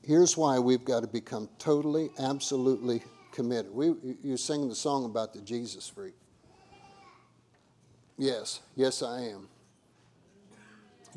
[0.02, 3.02] Here's why we've got to become totally, absolutely
[3.33, 3.72] committed.
[3.72, 6.14] We, you sing the song about the Jesus freak.
[8.18, 9.48] Yes, yes, I am.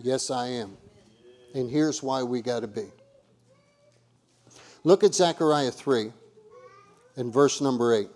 [0.02, 0.78] Yes, I am.
[1.54, 2.86] And here's why we got to be.
[4.84, 6.14] Look at Zechariah 3
[7.18, 8.08] and verse number 8.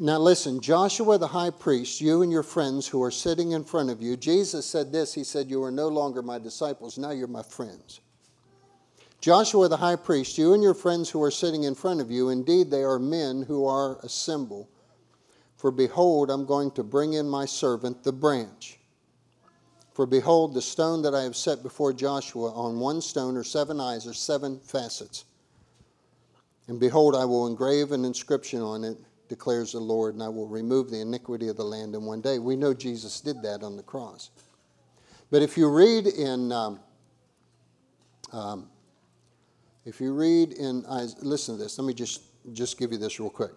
[0.00, 3.90] Now, listen, Joshua the high priest, you and your friends who are sitting in front
[3.90, 7.28] of you, Jesus said this He said, You are no longer my disciples, now you're
[7.28, 8.00] my friends.
[9.20, 12.28] Joshua the high priest, you and your friends who are sitting in front of you,
[12.28, 14.68] indeed they are men who are a symbol.
[15.56, 18.80] For behold, I'm going to bring in my servant, the branch.
[19.92, 23.80] For behold, the stone that I have set before Joshua, on one stone are seven
[23.80, 25.24] eyes, or seven facets.
[26.66, 28.98] And behold, I will engrave an inscription on it
[29.28, 32.38] declares the Lord, and I will remove the iniquity of the land in one day.
[32.38, 34.30] We know Jesus did that on the cross.
[35.30, 36.80] But if you read in, um,
[38.32, 38.68] um,
[39.84, 40.84] if you read in,
[41.20, 41.78] listen to this.
[41.78, 42.22] Let me just
[42.52, 43.52] just give you this real quick.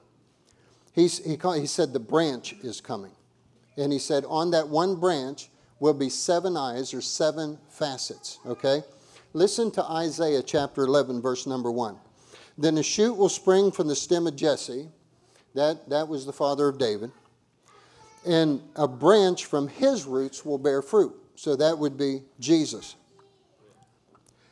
[0.93, 3.11] He's, he, called, he said the branch is coming,
[3.77, 5.49] and he said on that one branch
[5.79, 8.39] will be seven eyes or seven facets.
[8.45, 8.81] Okay.
[9.33, 11.97] Listen to Isaiah chapter 11, verse number 1.
[12.57, 14.89] Then a shoot will spring from the stem of Jesse.
[15.57, 17.11] That, that was the father of David.
[18.25, 21.15] And a branch from his roots will bear fruit.
[21.35, 22.95] So that would be Jesus.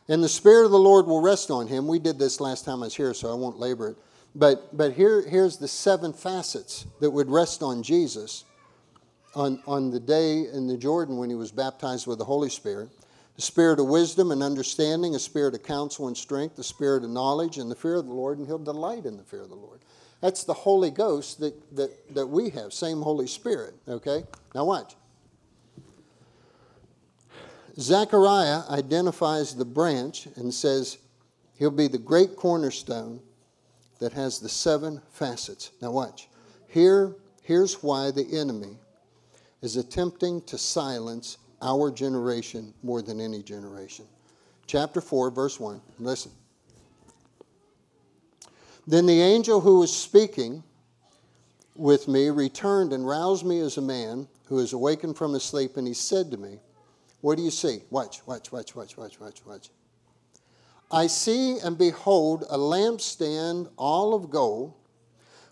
[0.07, 1.87] And the Spirit of the Lord will rest on him.
[1.87, 3.97] We did this last time I was here, so I won't labor it.
[4.33, 8.43] But, but here, here's the seven facets that would rest on Jesus
[9.35, 12.89] on, on the day in the Jordan when he was baptized with the Holy Spirit
[13.35, 17.09] the spirit of wisdom and understanding, a spirit of counsel and strength, the spirit of
[17.09, 19.55] knowledge and the fear of the Lord, and he'll delight in the fear of the
[19.55, 19.81] Lord.
[20.21, 24.23] That's the Holy Ghost that, that, that we have, same Holy Spirit, okay?
[24.53, 24.95] Now watch.
[27.77, 30.97] Zechariah identifies the branch and says
[31.57, 33.19] he'll be the great cornerstone
[33.99, 35.71] that has the seven facets.
[35.81, 36.29] Now watch.
[36.67, 38.77] Here, here's why the enemy
[39.61, 44.05] is attempting to silence our generation more than any generation.
[44.67, 45.81] Chapter 4, verse 1.
[45.99, 46.31] Listen.
[48.87, 50.63] Then the angel who was speaking
[51.75, 55.77] with me returned and roused me as a man who is awakened from his sleep,
[55.77, 56.59] and he said to me,
[57.21, 57.81] What do you see?
[57.89, 59.69] Watch, watch, watch, watch, watch, watch, watch.
[60.91, 64.73] I see and behold a lampstand all of gold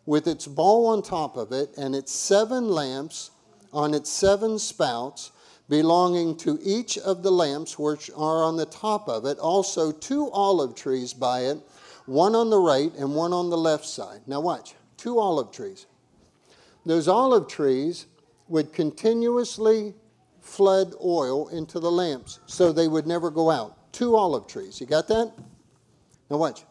[0.05, 3.31] with its bowl on top of it and its seven lamps
[3.71, 5.31] on its seven spouts
[5.69, 10.29] belonging to each of the lamps which are on the top of it, also two
[10.31, 11.57] olive trees by it,
[12.05, 14.21] one on the right and one on the left side.
[14.27, 15.85] Now, watch two olive trees.
[16.85, 18.07] Those olive trees
[18.47, 19.93] would continuously
[20.41, 23.91] flood oil into the lamps so they would never go out.
[23.93, 24.81] Two olive trees.
[24.81, 25.31] You got that?
[26.29, 26.63] Now, watch.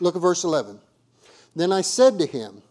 [0.00, 0.80] Look at verse 11.
[1.54, 2.62] Then I said to him,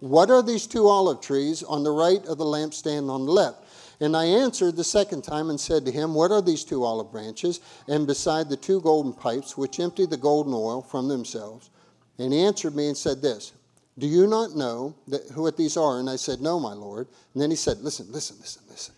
[0.00, 3.61] what are these two olive trees on the right of the lampstand on the left?
[4.02, 7.12] And I answered the second time and said to him, What are these two olive
[7.12, 7.60] branches?
[7.86, 11.70] And beside the two golden pipes which empty the golden oil from themselves.
[12.18, 13.52] And he answered me and said this,
[13.96, 16.00] Do you not know that, what these are?
[16.00, 17.06] And I said, No, my Lord.
[17.32, 18.92] And then he said, Listen, listen, listen, listen.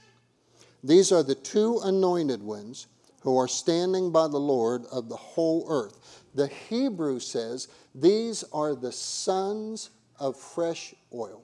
[0.82, 2.86] These are the two anointed ones
[3.20, 6.24] who are standing by the Lord of the whole earth.
[6.34, 11.42] The Hebrew says, These are the sons of fresh oil.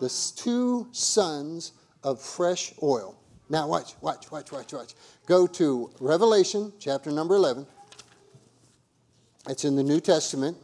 [0.00, 1.72] The two sons
[2.06, 3.18] of fresh oil.
[3.50, 4.94] Now, watch, watch, watch, watch, watch.
[5.26, 7.66] Go to Revelation chapter number 11.
[9.48, 10.56] It's in the New Testament.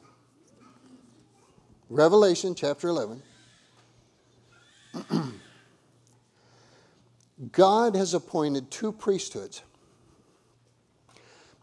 [1.91, 3.23] Revelation chapter 11.
[7.51, 9.63] God has appointed two priesthoods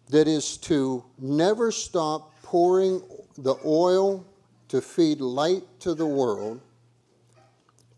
[0.10, 3.02] that is to never stop pouring
[3.38, 4.26] the oil
[4.68, 6.60] to feed light to the world,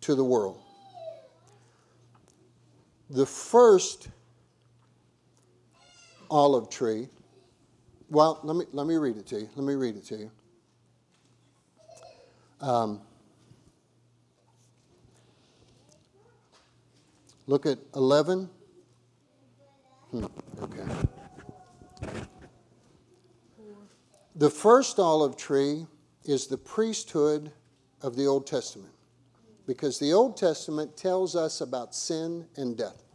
[0.01, 0.59] to the world.
[3.11, 4.07] The first
[6.29, 7.09] olive tree,
[8.09, 9.49] well, let me, let me read it to you.
[9.53, 10.31] Let me read it to you.
[12.61, 13.01] Um,
[17.47, 18.49] look at 11.
[20.11, 20.25] Hmm,
[20.61, 20.85] okay.
[24.37, 25.85] The first olive tree
[26.23, 27.51] is the priesthood
[28.01, 28.90] of the Old Testament.
[29.71, 33.05] Because the Old Testament tells us about sin and death.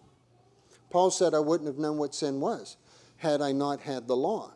[0.89, 2.79] Paul said, I wouldn't have known what sin was
[3.19, 4.55] had I not had the law.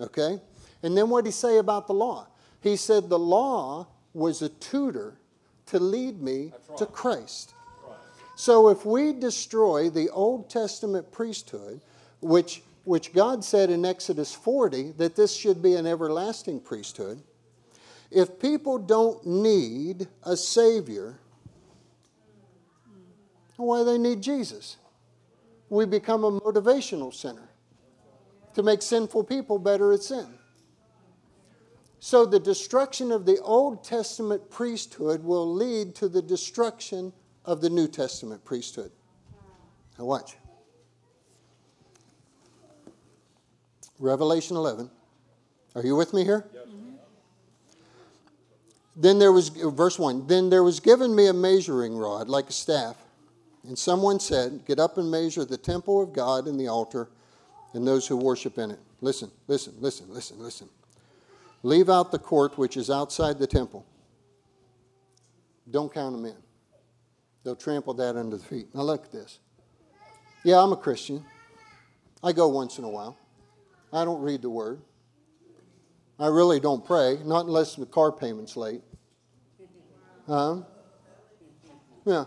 [0.00, 0.40] Okay?
[0.82, 2.26] And then what did he say about the law?
[2.62, 5.20] He said, The law was a tutor
[5.66, 6.78] to lead me right.
[6.78, 7.54] to Christ.
[7.86, 7.96] Right.
[8.34, 11.80] So if we destroy the Old Testament priesthood,
[12.20, 17.22] which, which God said in Exodus 40 that this should be an everlasting priesthood,
[18.10, 21.20] if people don't need a Savior,
[23.64, 24.76] why they need Jesus?
[25.68, 27.48] We become a motivational center
[28.54, 30.26] to make sinful people better at sin.
[31.98, 37.12] So the destruction of the Old Testament priesthood will lead to the destruction
[37.44, 38.92] of the New Testament priesthood.
[39.98, 40.36] Now, watch.
[43.98, 44.90] Revelation 11.
[45.74, 46.46] Are you with me here?
[46.52, 46.68] Yep.
[48.98, 52.52] Then there was, verse 1, then there was given me a measuring rod like a
[52.52, 52.96] staff.
[53.66, 57.08] And someone said, Get up and measure the temple of God and the altar
[57.74, 58.78] and those who worship in it.
[59.00, 60.68] Listen, listen, listen, listen, listen.
[61.62, 63.84] Leave out the court which is outside the temple.
[65.70, 66.36] Don't count them in.
[67.42, 68.74] They'll trample that under the feet.
[68.74, 69.40] Now look at this.
[70.44, 71.24] Yeah, I'm a Christian.
[72.22, 73.18] I go once in a while.
[73.92, 74.80] I don't read the word.
[76.18, 78.82] I really don't pray, not unless the car payment's late.
[80.26, 80.62] Huh?
[82.04, 82.24] Yeah.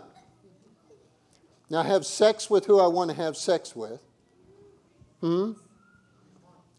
[1.70, 4.00] Now, have sex with who I want to have sex with.
[5.20, 5.52] Hmm?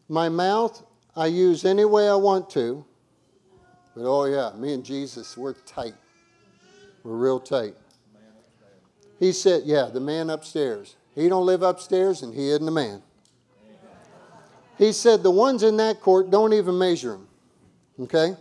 [0.09, 0.85] My mouth,
[1.15, 2.85] I use any way I want to.
[3.95, 5.95] But oh, yeah, me and Jesus, we're tight.
[7.03, 7.75] We're real tight.
[9.19, 10.95] He said, yeah, the man upstairs.
[11.15, 13.01] He don't live upstairs and he isn't a man.
[14.77, 17.27] He said the ones in that court don't even measure him.
[17.99, 18.35] Okay?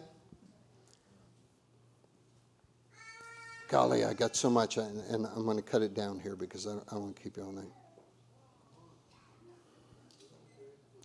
[3.71, 6.73] Golly, I got so much, and, I'm going to cut it down here because I,
[6.91, 7.71] I want to keep you all night.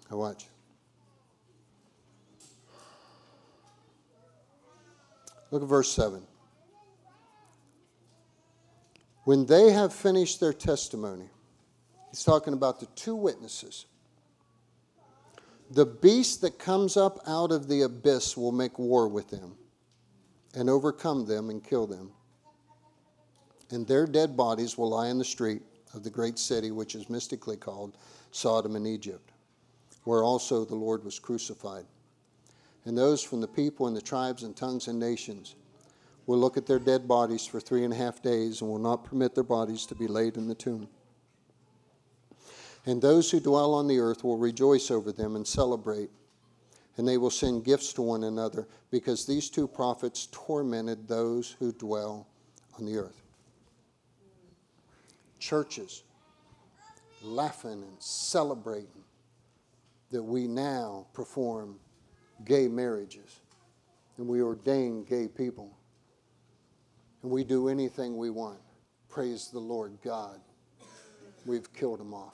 [0.09, 0.47] I watch.
[5.51, 6.23] Look at verse 7.
[9.25, 11.29] When they have finished their testimony,
[12.09, 13.85] he's talking about the two witnesses.
[15.69, 19.55] The beast that comes up out of the abyss will make war with them
[20.55, 22.09] and overcome them and kill them
[23.71, 25.61] and their dead bodies will lie in the street
[25.93, 27.97] of the great city which is mystically called
[28.31, 29.31] Sodom and Egypt,
[30.03, 31.85] where also the Lord was crucified.
[32.85, 35.55] And those from the people and the tribes and tongues and nations
[36.27, 39.05] will look at their dead bodies for three and a half days and will not
[39.05, 40.87] permit their bodies to be laid in the tomb.
[42.85, 46.09] And those who dwell on the earth will rejoice over them and celebrate,
[46.97, 51.71] and they will send gifts to one another, because these two prophets tormented those who
[51.71, 52.27] dwell
[52.77, 53.24] on the earth
[55.39, 56.03] churches
[57.21, 59.03] laughing and celebrating
[60.11, 61.79] that we now perform
[62.45, 63.39] gay marriages
[64.17, 65.75] and we ordain gay people
[67.23, 68.59] and we do anything we want.
[69.09, 70.39] Praise the Lord God.
[71.45, 72.33] We've killed them off.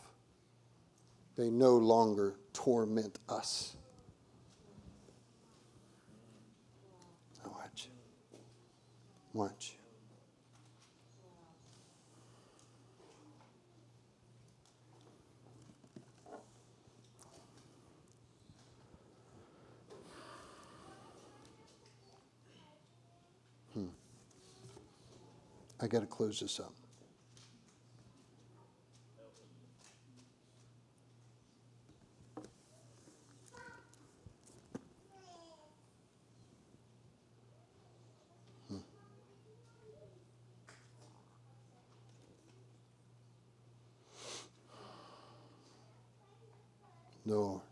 [1.37, 3.75] They no longer torment us.
[7.45, 7.89] Watch.
[9.33, 9.75] Watch.
[25.83, 26.73] I got to close this up.
[38.67, 38.77] Hmm.
[47.25, 47.63] No.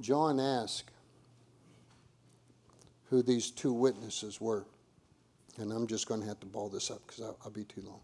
[0.00, 0.91] John asked,
[3.12, 4.64] who these two witnesses were.
[5.58, 7.82] And I'm just going to have to ball this up because I'll, I'll be too
[7.82, 8.00] long.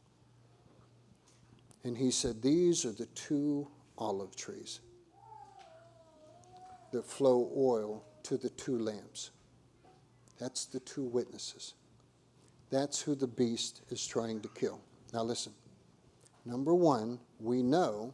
[1.82, 4.80] And he said, These are the two olive trees
[6.92, 9.30] that flow oil to the two lamps.
[10.38, 11.72] That's the two witnesses.
[12.68, 14.78] That's who the beast is trying to kill.
[15.14, 15.54] Now, listen.
[16.44, 18.12] Number one, we know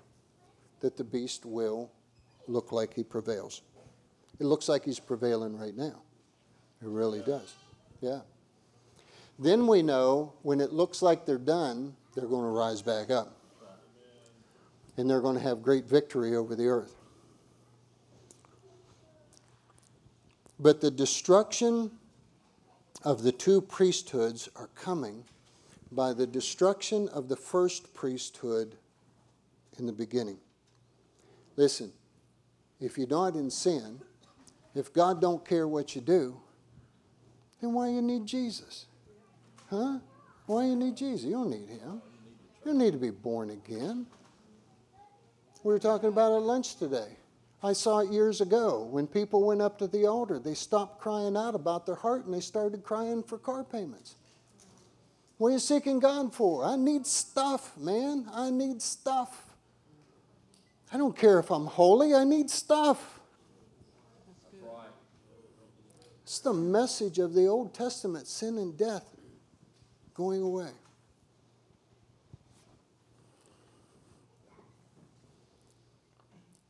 [0.78, 1.90] that the beast will
[2.46, 3.62] look like he prevails.
[4.38, 6.03] It looks like he's prevailing right now.
[6.84, 7.54] It really does.
[8.02, 8.20] Yeah.
[9.38, 13.34] Then we know when it looks like they're done, they're going to rise back up.
[14.98, 16.94] And they're going to have great victory over the earth.
[20.60, 21.90] But the destruction
[23.02, 25.24] of the two priesthoods are coming
[25.90, 28.76] by the destruction of the first priesthood
[29.78, 30.38] in the beginning.
[31.56, 31.92] Listen,
[32.78, 34.00] if you're not in sin,
[34.74, 36.40] if God don't care what you do,
[37.64, 38.84] then why you need Jesus?
[39.70, 39.98] Huh?
[40.44, 41.24] Why you need Jesus?
[41.24, 42.02] You don't need him.
[42.62, 44.04] You don't need to be born again.
[45.62, 47.08] We were talking about at lunch today.
[47.62, 50.38] I saw it years ago when people went up to the altar.
[50.38, 54.16] They stopped crying out about their heart and they started crying for car payments.
[55.38, 56.66] What are you seeking God for?
[56.66, 58.26] I need stuff, man.
[58.30, 59.42] I need stuff.
[60.92, 63.20] I don't care if I'm holy, I need stuff.
[66.24, 69.04] It's the message of the Old Testament sin and death
[70.14, 70.70] going away.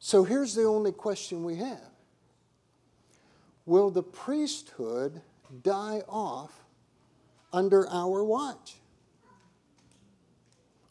[0.01, 1.91] So here's the only question we have
[3.65, 5.23] Will the priesthood
[5.63, 6.53] die off
[7.53, 8.75] under our watch?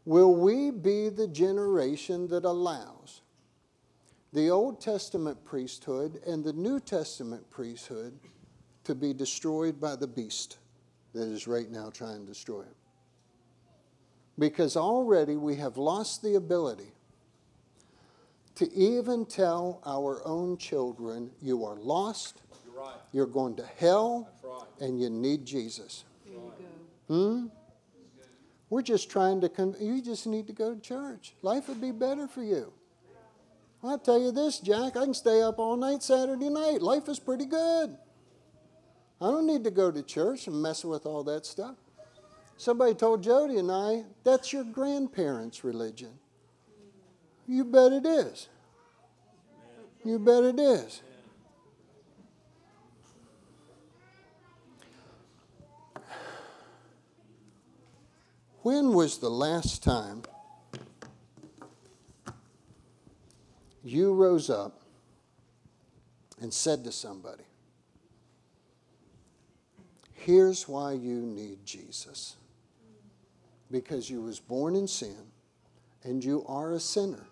[0.05, 3.21] Will we be the generation that allows
[4.31, 8.17] the Old Testament priesthood and the New Testament priesthood
[8.83, 10.57] to be destroyed by the beast
[11.13, 12.75] that is right now trying to destroy him.
[14.37, 16.91] Because already we have lost the ability
[18.55, 22.95] to even tell our own children, you are lost, you're, right.
[23.11, 24.63] you're going to hell, right.
[24.79, 26.05] and you need Jesus.
[27.07, 27.47] Hmm?
[28.69, 31.35] We're just trying to, con- you just need to go to church.
[31.41, 32.73] Life would be better for you.
[33.83, 36.81] I'll tell you this, Jack, I can stay up all night Saturday night.
[36.81, 37.97] Life is pretty good.
[39.23, 41.77] I don't need to go to church and mess with all that stuff.
[42.57, 46.09] Somebody told Jody and I, that's your grandparents' religion.
[47.47, 48.49] You bet it is.
[50.03, 51.01] You bet it is.
[58.61, 60.23] When was the last time
[63.85, 64.81] you rose up
[66.41, 67.43] and said to somebody,
[70.25, 72.37] Here's why you need Jesus.
[73.69, 75.17] Because you was born in sin
[76.03, 77.25] and you are a sinner.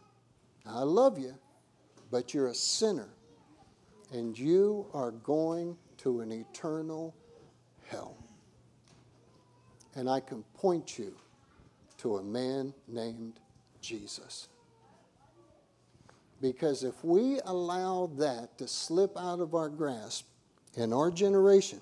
[0.66, 1.34] I love you,
[2.12, 3.08] but you're a sinner.
[4.12, 7.16] And you are going to an eternal
[7.88, 8.18] hell.
[9.96, 11.16] And I can point you
[12.00, 13.40] to a man named
[13.80, 14.50] Jesus.
[16.42, 20.26] Because if we allow that to slip out of our grasp
[20.76, 21.80] in our generation,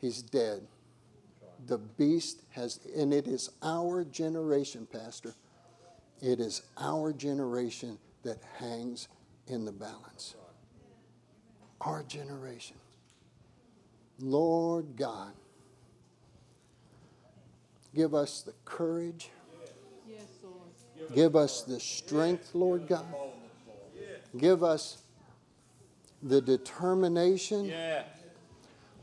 [0.00, 0.66] he's dead.
[1.66, 5.34] The beast has, and it is our generation, Pastor.
[6.20, 9.08] It is our generation that hangs
[9.46, 10.34] in the balance.
[11.80, 12.76] Our generation.
[14.20, 15.32] Lord God,
[17.94, 19.30] give us the courage.
[21.14, 23.06] Give us the strength, Lord God.
[24.36, 25.02] Give us
[26.22, 27.72] the determination.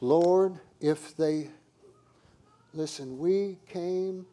[0.01, 1.49] Lord, if they,
[2.73, 4.25] listen, we came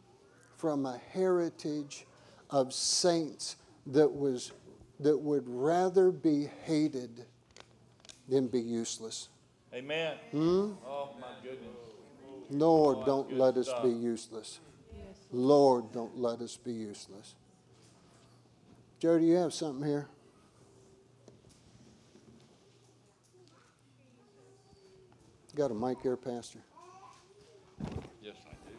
[0.57, 2.05] from a heritage
[2.49, 4.51] of saints that was
[4.99, 7.25] that would rather be hated
[8.29, 9.29] than be useless.
[9.73, 10.15] Amen.
[10.31, 10.71] Hmm?
[10.87, 11.67] Oh, my goodness.
[12.49, 14.59] Lord, don't let us be useless.
[15.31, 17.35] Lord, don't let us be useless.
[18.99, 20.07] Joe, do you have something here?
[25.55, 26.59] Got a mic here, Pastor?
[28.23, 28.73] Yes, I do.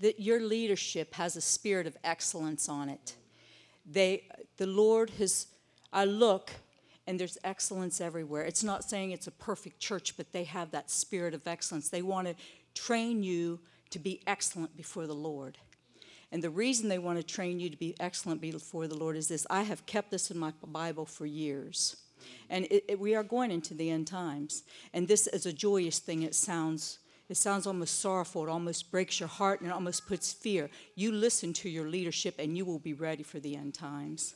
[0.00, 3.14] that your leadership has a spirit of excellence on it.
[3.90, 4.24] They,
[4.56, 5.46] the Lord has,
[5.92, 6.50] I look
[7.06, 8.42] and there's excellence everywhere.
[8.42, 11.88] It's not saying it's a perfect church, but they have that spirit of excellence.
[11.88, 12.34] They want to
[12.74, 13.60] train you
[13.90, 15.56] to be excellent before the Lord.
[16.32, 19.28] And the reason they want to train you to be excellent before the Lord is
[19.28, 21.96] this I have kept this in my Bible for years.
[22.48, 24.62] And it, it, we are going into the end times.
[24.94, 26.22] And this is a joyous thing.
[26.22, 28.44] It sounds it sounds almost sorrowful.
[28.44, 30.68] It almost breaks your heart and it almost puts fear.
[30.96, 34.34] You listen to your leadership and you will be ready for the end times.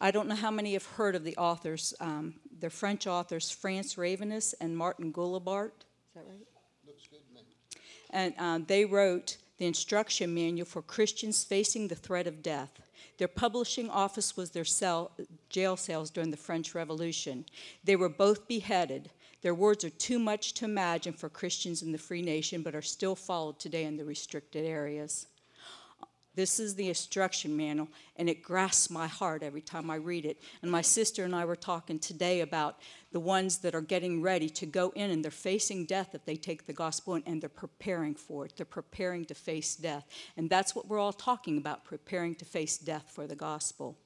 [0.00, 1.94] I don't know how many have heard of the authors.
[2.00, 5.70] Um, they're French authors, France Ravenous and Martin Goulabart.
[5.70, 6.46] Is that right?
[6.86, 7.42] Looks good me.
[8.10, 12.80] And um, they wrote the instruction manual for Christians facing the threat of death.
[13.18, 15.12] Their publishing office was their cell,
[15.50, 17.44] jail cells during the French Revolution.
[17.84, 19.10] They were both beheaded.
[19.40, 22.82] Their words are too much to imagine for Christians in the free nation, but are
[22.82, 25.28] still followed today in the restricted areas.
[26.34, 30.40] This is the instruction manual, and it grasps my heart every time I read it.
[30.62, 32.78] And my sister and I were talking today about
[33.12, 36.36] the ones that are getting ready to go in and they're facing death if they
[36.36, 38.54] take the gospel in, and they're preparing for it.
[38.56, 40.06] They're preparing to face death.
[40.38, 43.98] And that's what we're all talking about preparing to face death for the gospel.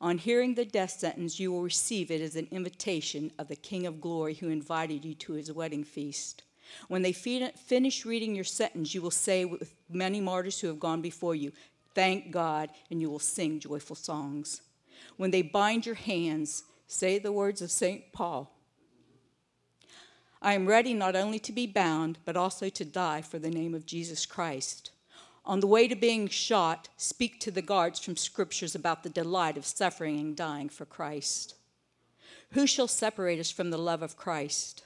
[0.00, 3.86] On hearing the death sentence, you will receive it as an invitation of the King
[3.86, 6.44] of Glory who invited you to his wedding feast.
[6.88, 11.02] When they finish reading your sentence, you will say with many martyrs who have gone
[11.02, 11.52] before you,
[11.94, 14.62] Thank God, and you will sing joyful songs.
[15.16, 18.12] When they bind your hands, say the words of St.
[18.12, 18.52] Paul
[20.42, 23.74] I am ready not only to be bound, but also to die for the name
[23.74, 24.90] of Jesus Christ.
[25.44, 29.58] On the way to being shot, speak to the guards from scriptures about the delight
[29.58, 31.54] of suffering and dying for Christ.
[32.52, 34.84] Who shall separate us from the love of Christ?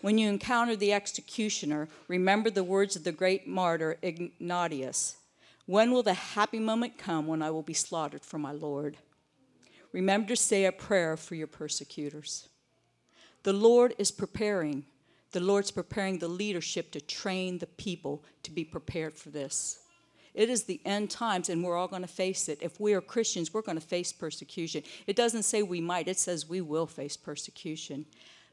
[0.00, 5.16] When you encounter the executioner, remember the words of the great martyr Ignatius
[5.66, 8.96] When will the happy moment come when I will be slaughtered for my Lord?
[9.92, 12.48] Remember to say a prayer for your persecutors.
[13.42, 14.84] The Lord is preparing.
[15.32, 19.80] The Lord's preparing the leadership to train the people to be prepared for this.
[20.34, 22.58] It is the end times, and we're all going to face it.
[22.62, 24.84] If we are Christians, we're going to face persecution.
[25.06, 28.06] It doesn't say we might, it says we will face persecution.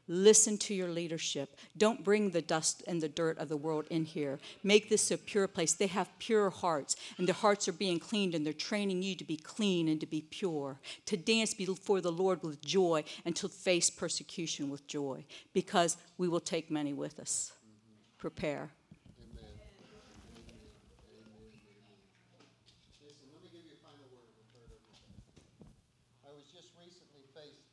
[0.08, 1.56] Listen to your leadership.
[1.76, 4.38] Don't bring the dust and the dirt of the world in here.
[4.62, 5.72] Make this a pure place.
[5.74, 9.24] They have pure hearts, and their hearts are being cleaned, and they're training you to
[9.24, 13.48] be clean and to be pure, to dance before the Lord with joy, and to
[13.48, 17.52] face persecution with joy, because we will take many with us.
[18.18, 18.70] Prepare.
[23.04, 24.80] Listen, let me give you a final word, Roberto.
[26.24, 27.68] I was just recently faced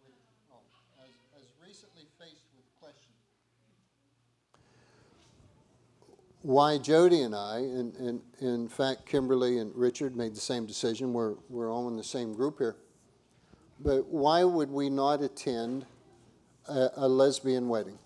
[0.00, 0.16] with,
[0.50, 0.64] oh,
[1.04, 3.12] as, as recently faced with question.
[6.42, 11.12] Why Jody and I, and, and in fact, Kimberly and Richard made the same decision.
[11.12, 12.76] We're, we're all in the same group here.
[13.80, 15.84] But why would we not attend
[16.68, 17.98] a, a lesbian wedding?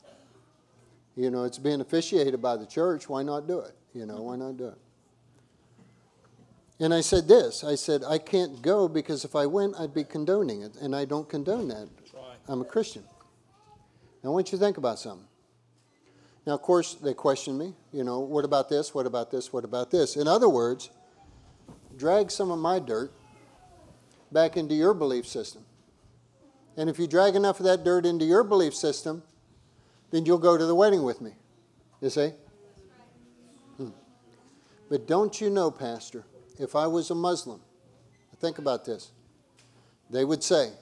[1.15, 3.09] You know, it's being officiated by the church.
[3.09, 3.75] Why not do it?
[3.95, 4.79] You know, why not do it?
[6.81, 10.05] And I said this I said, I can't go because if I went, I'd be
[10.05, 10.75] condoning it.
[10.77, 11.89] And I don't condone that.
[12.49, 13.05] I'm a Christian.
[14.23, 15.27] Now, I want you to think about something.
[16.47, 18.95] Now, of course, they question me, you know, what about this?
[18.95, 19.53] What about this?
[19.53, 20.17] What about this?
[20.17, 20.91] In other words,
[21.97, 23.13] drag some of my dirt
[24.33, 25.65] back into your belief system.
[26.77, 29.23] And if you drag enough of that dirt into your belief system,
[30.11, 31.33] then you'll go to the wedding with me.
[32.01, 32.33] You see?
[33.77, 33.91] Hmm.
[34.89, 36.25] But don't you know, Pastor,
[36.59, 37.61] if I was a Muslim,
[38.41, 39.13] think about this.
[40.11, 40.73] They would say,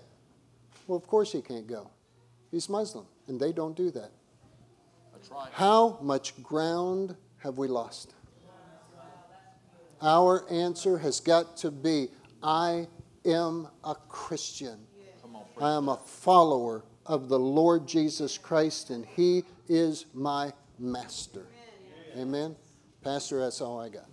[0.86, 1.90] well, of course he can't go.
[2.50, 3.04] He's Muslim.
[3.28, 4.10] And they don't do that.
[5.52, 8.14] How much ground have we lost?
[10.02, 12.08] Our answer has got to be
[12.42, 12.88] I
[13.24, 14.78] am a Christian.
[15.60, 21.46] I am a follower of the Lord Jesus Christ, and He is my master.
[22.16, 22.56] Amen.
[23.02, 24.08] Pastor, that's all I got.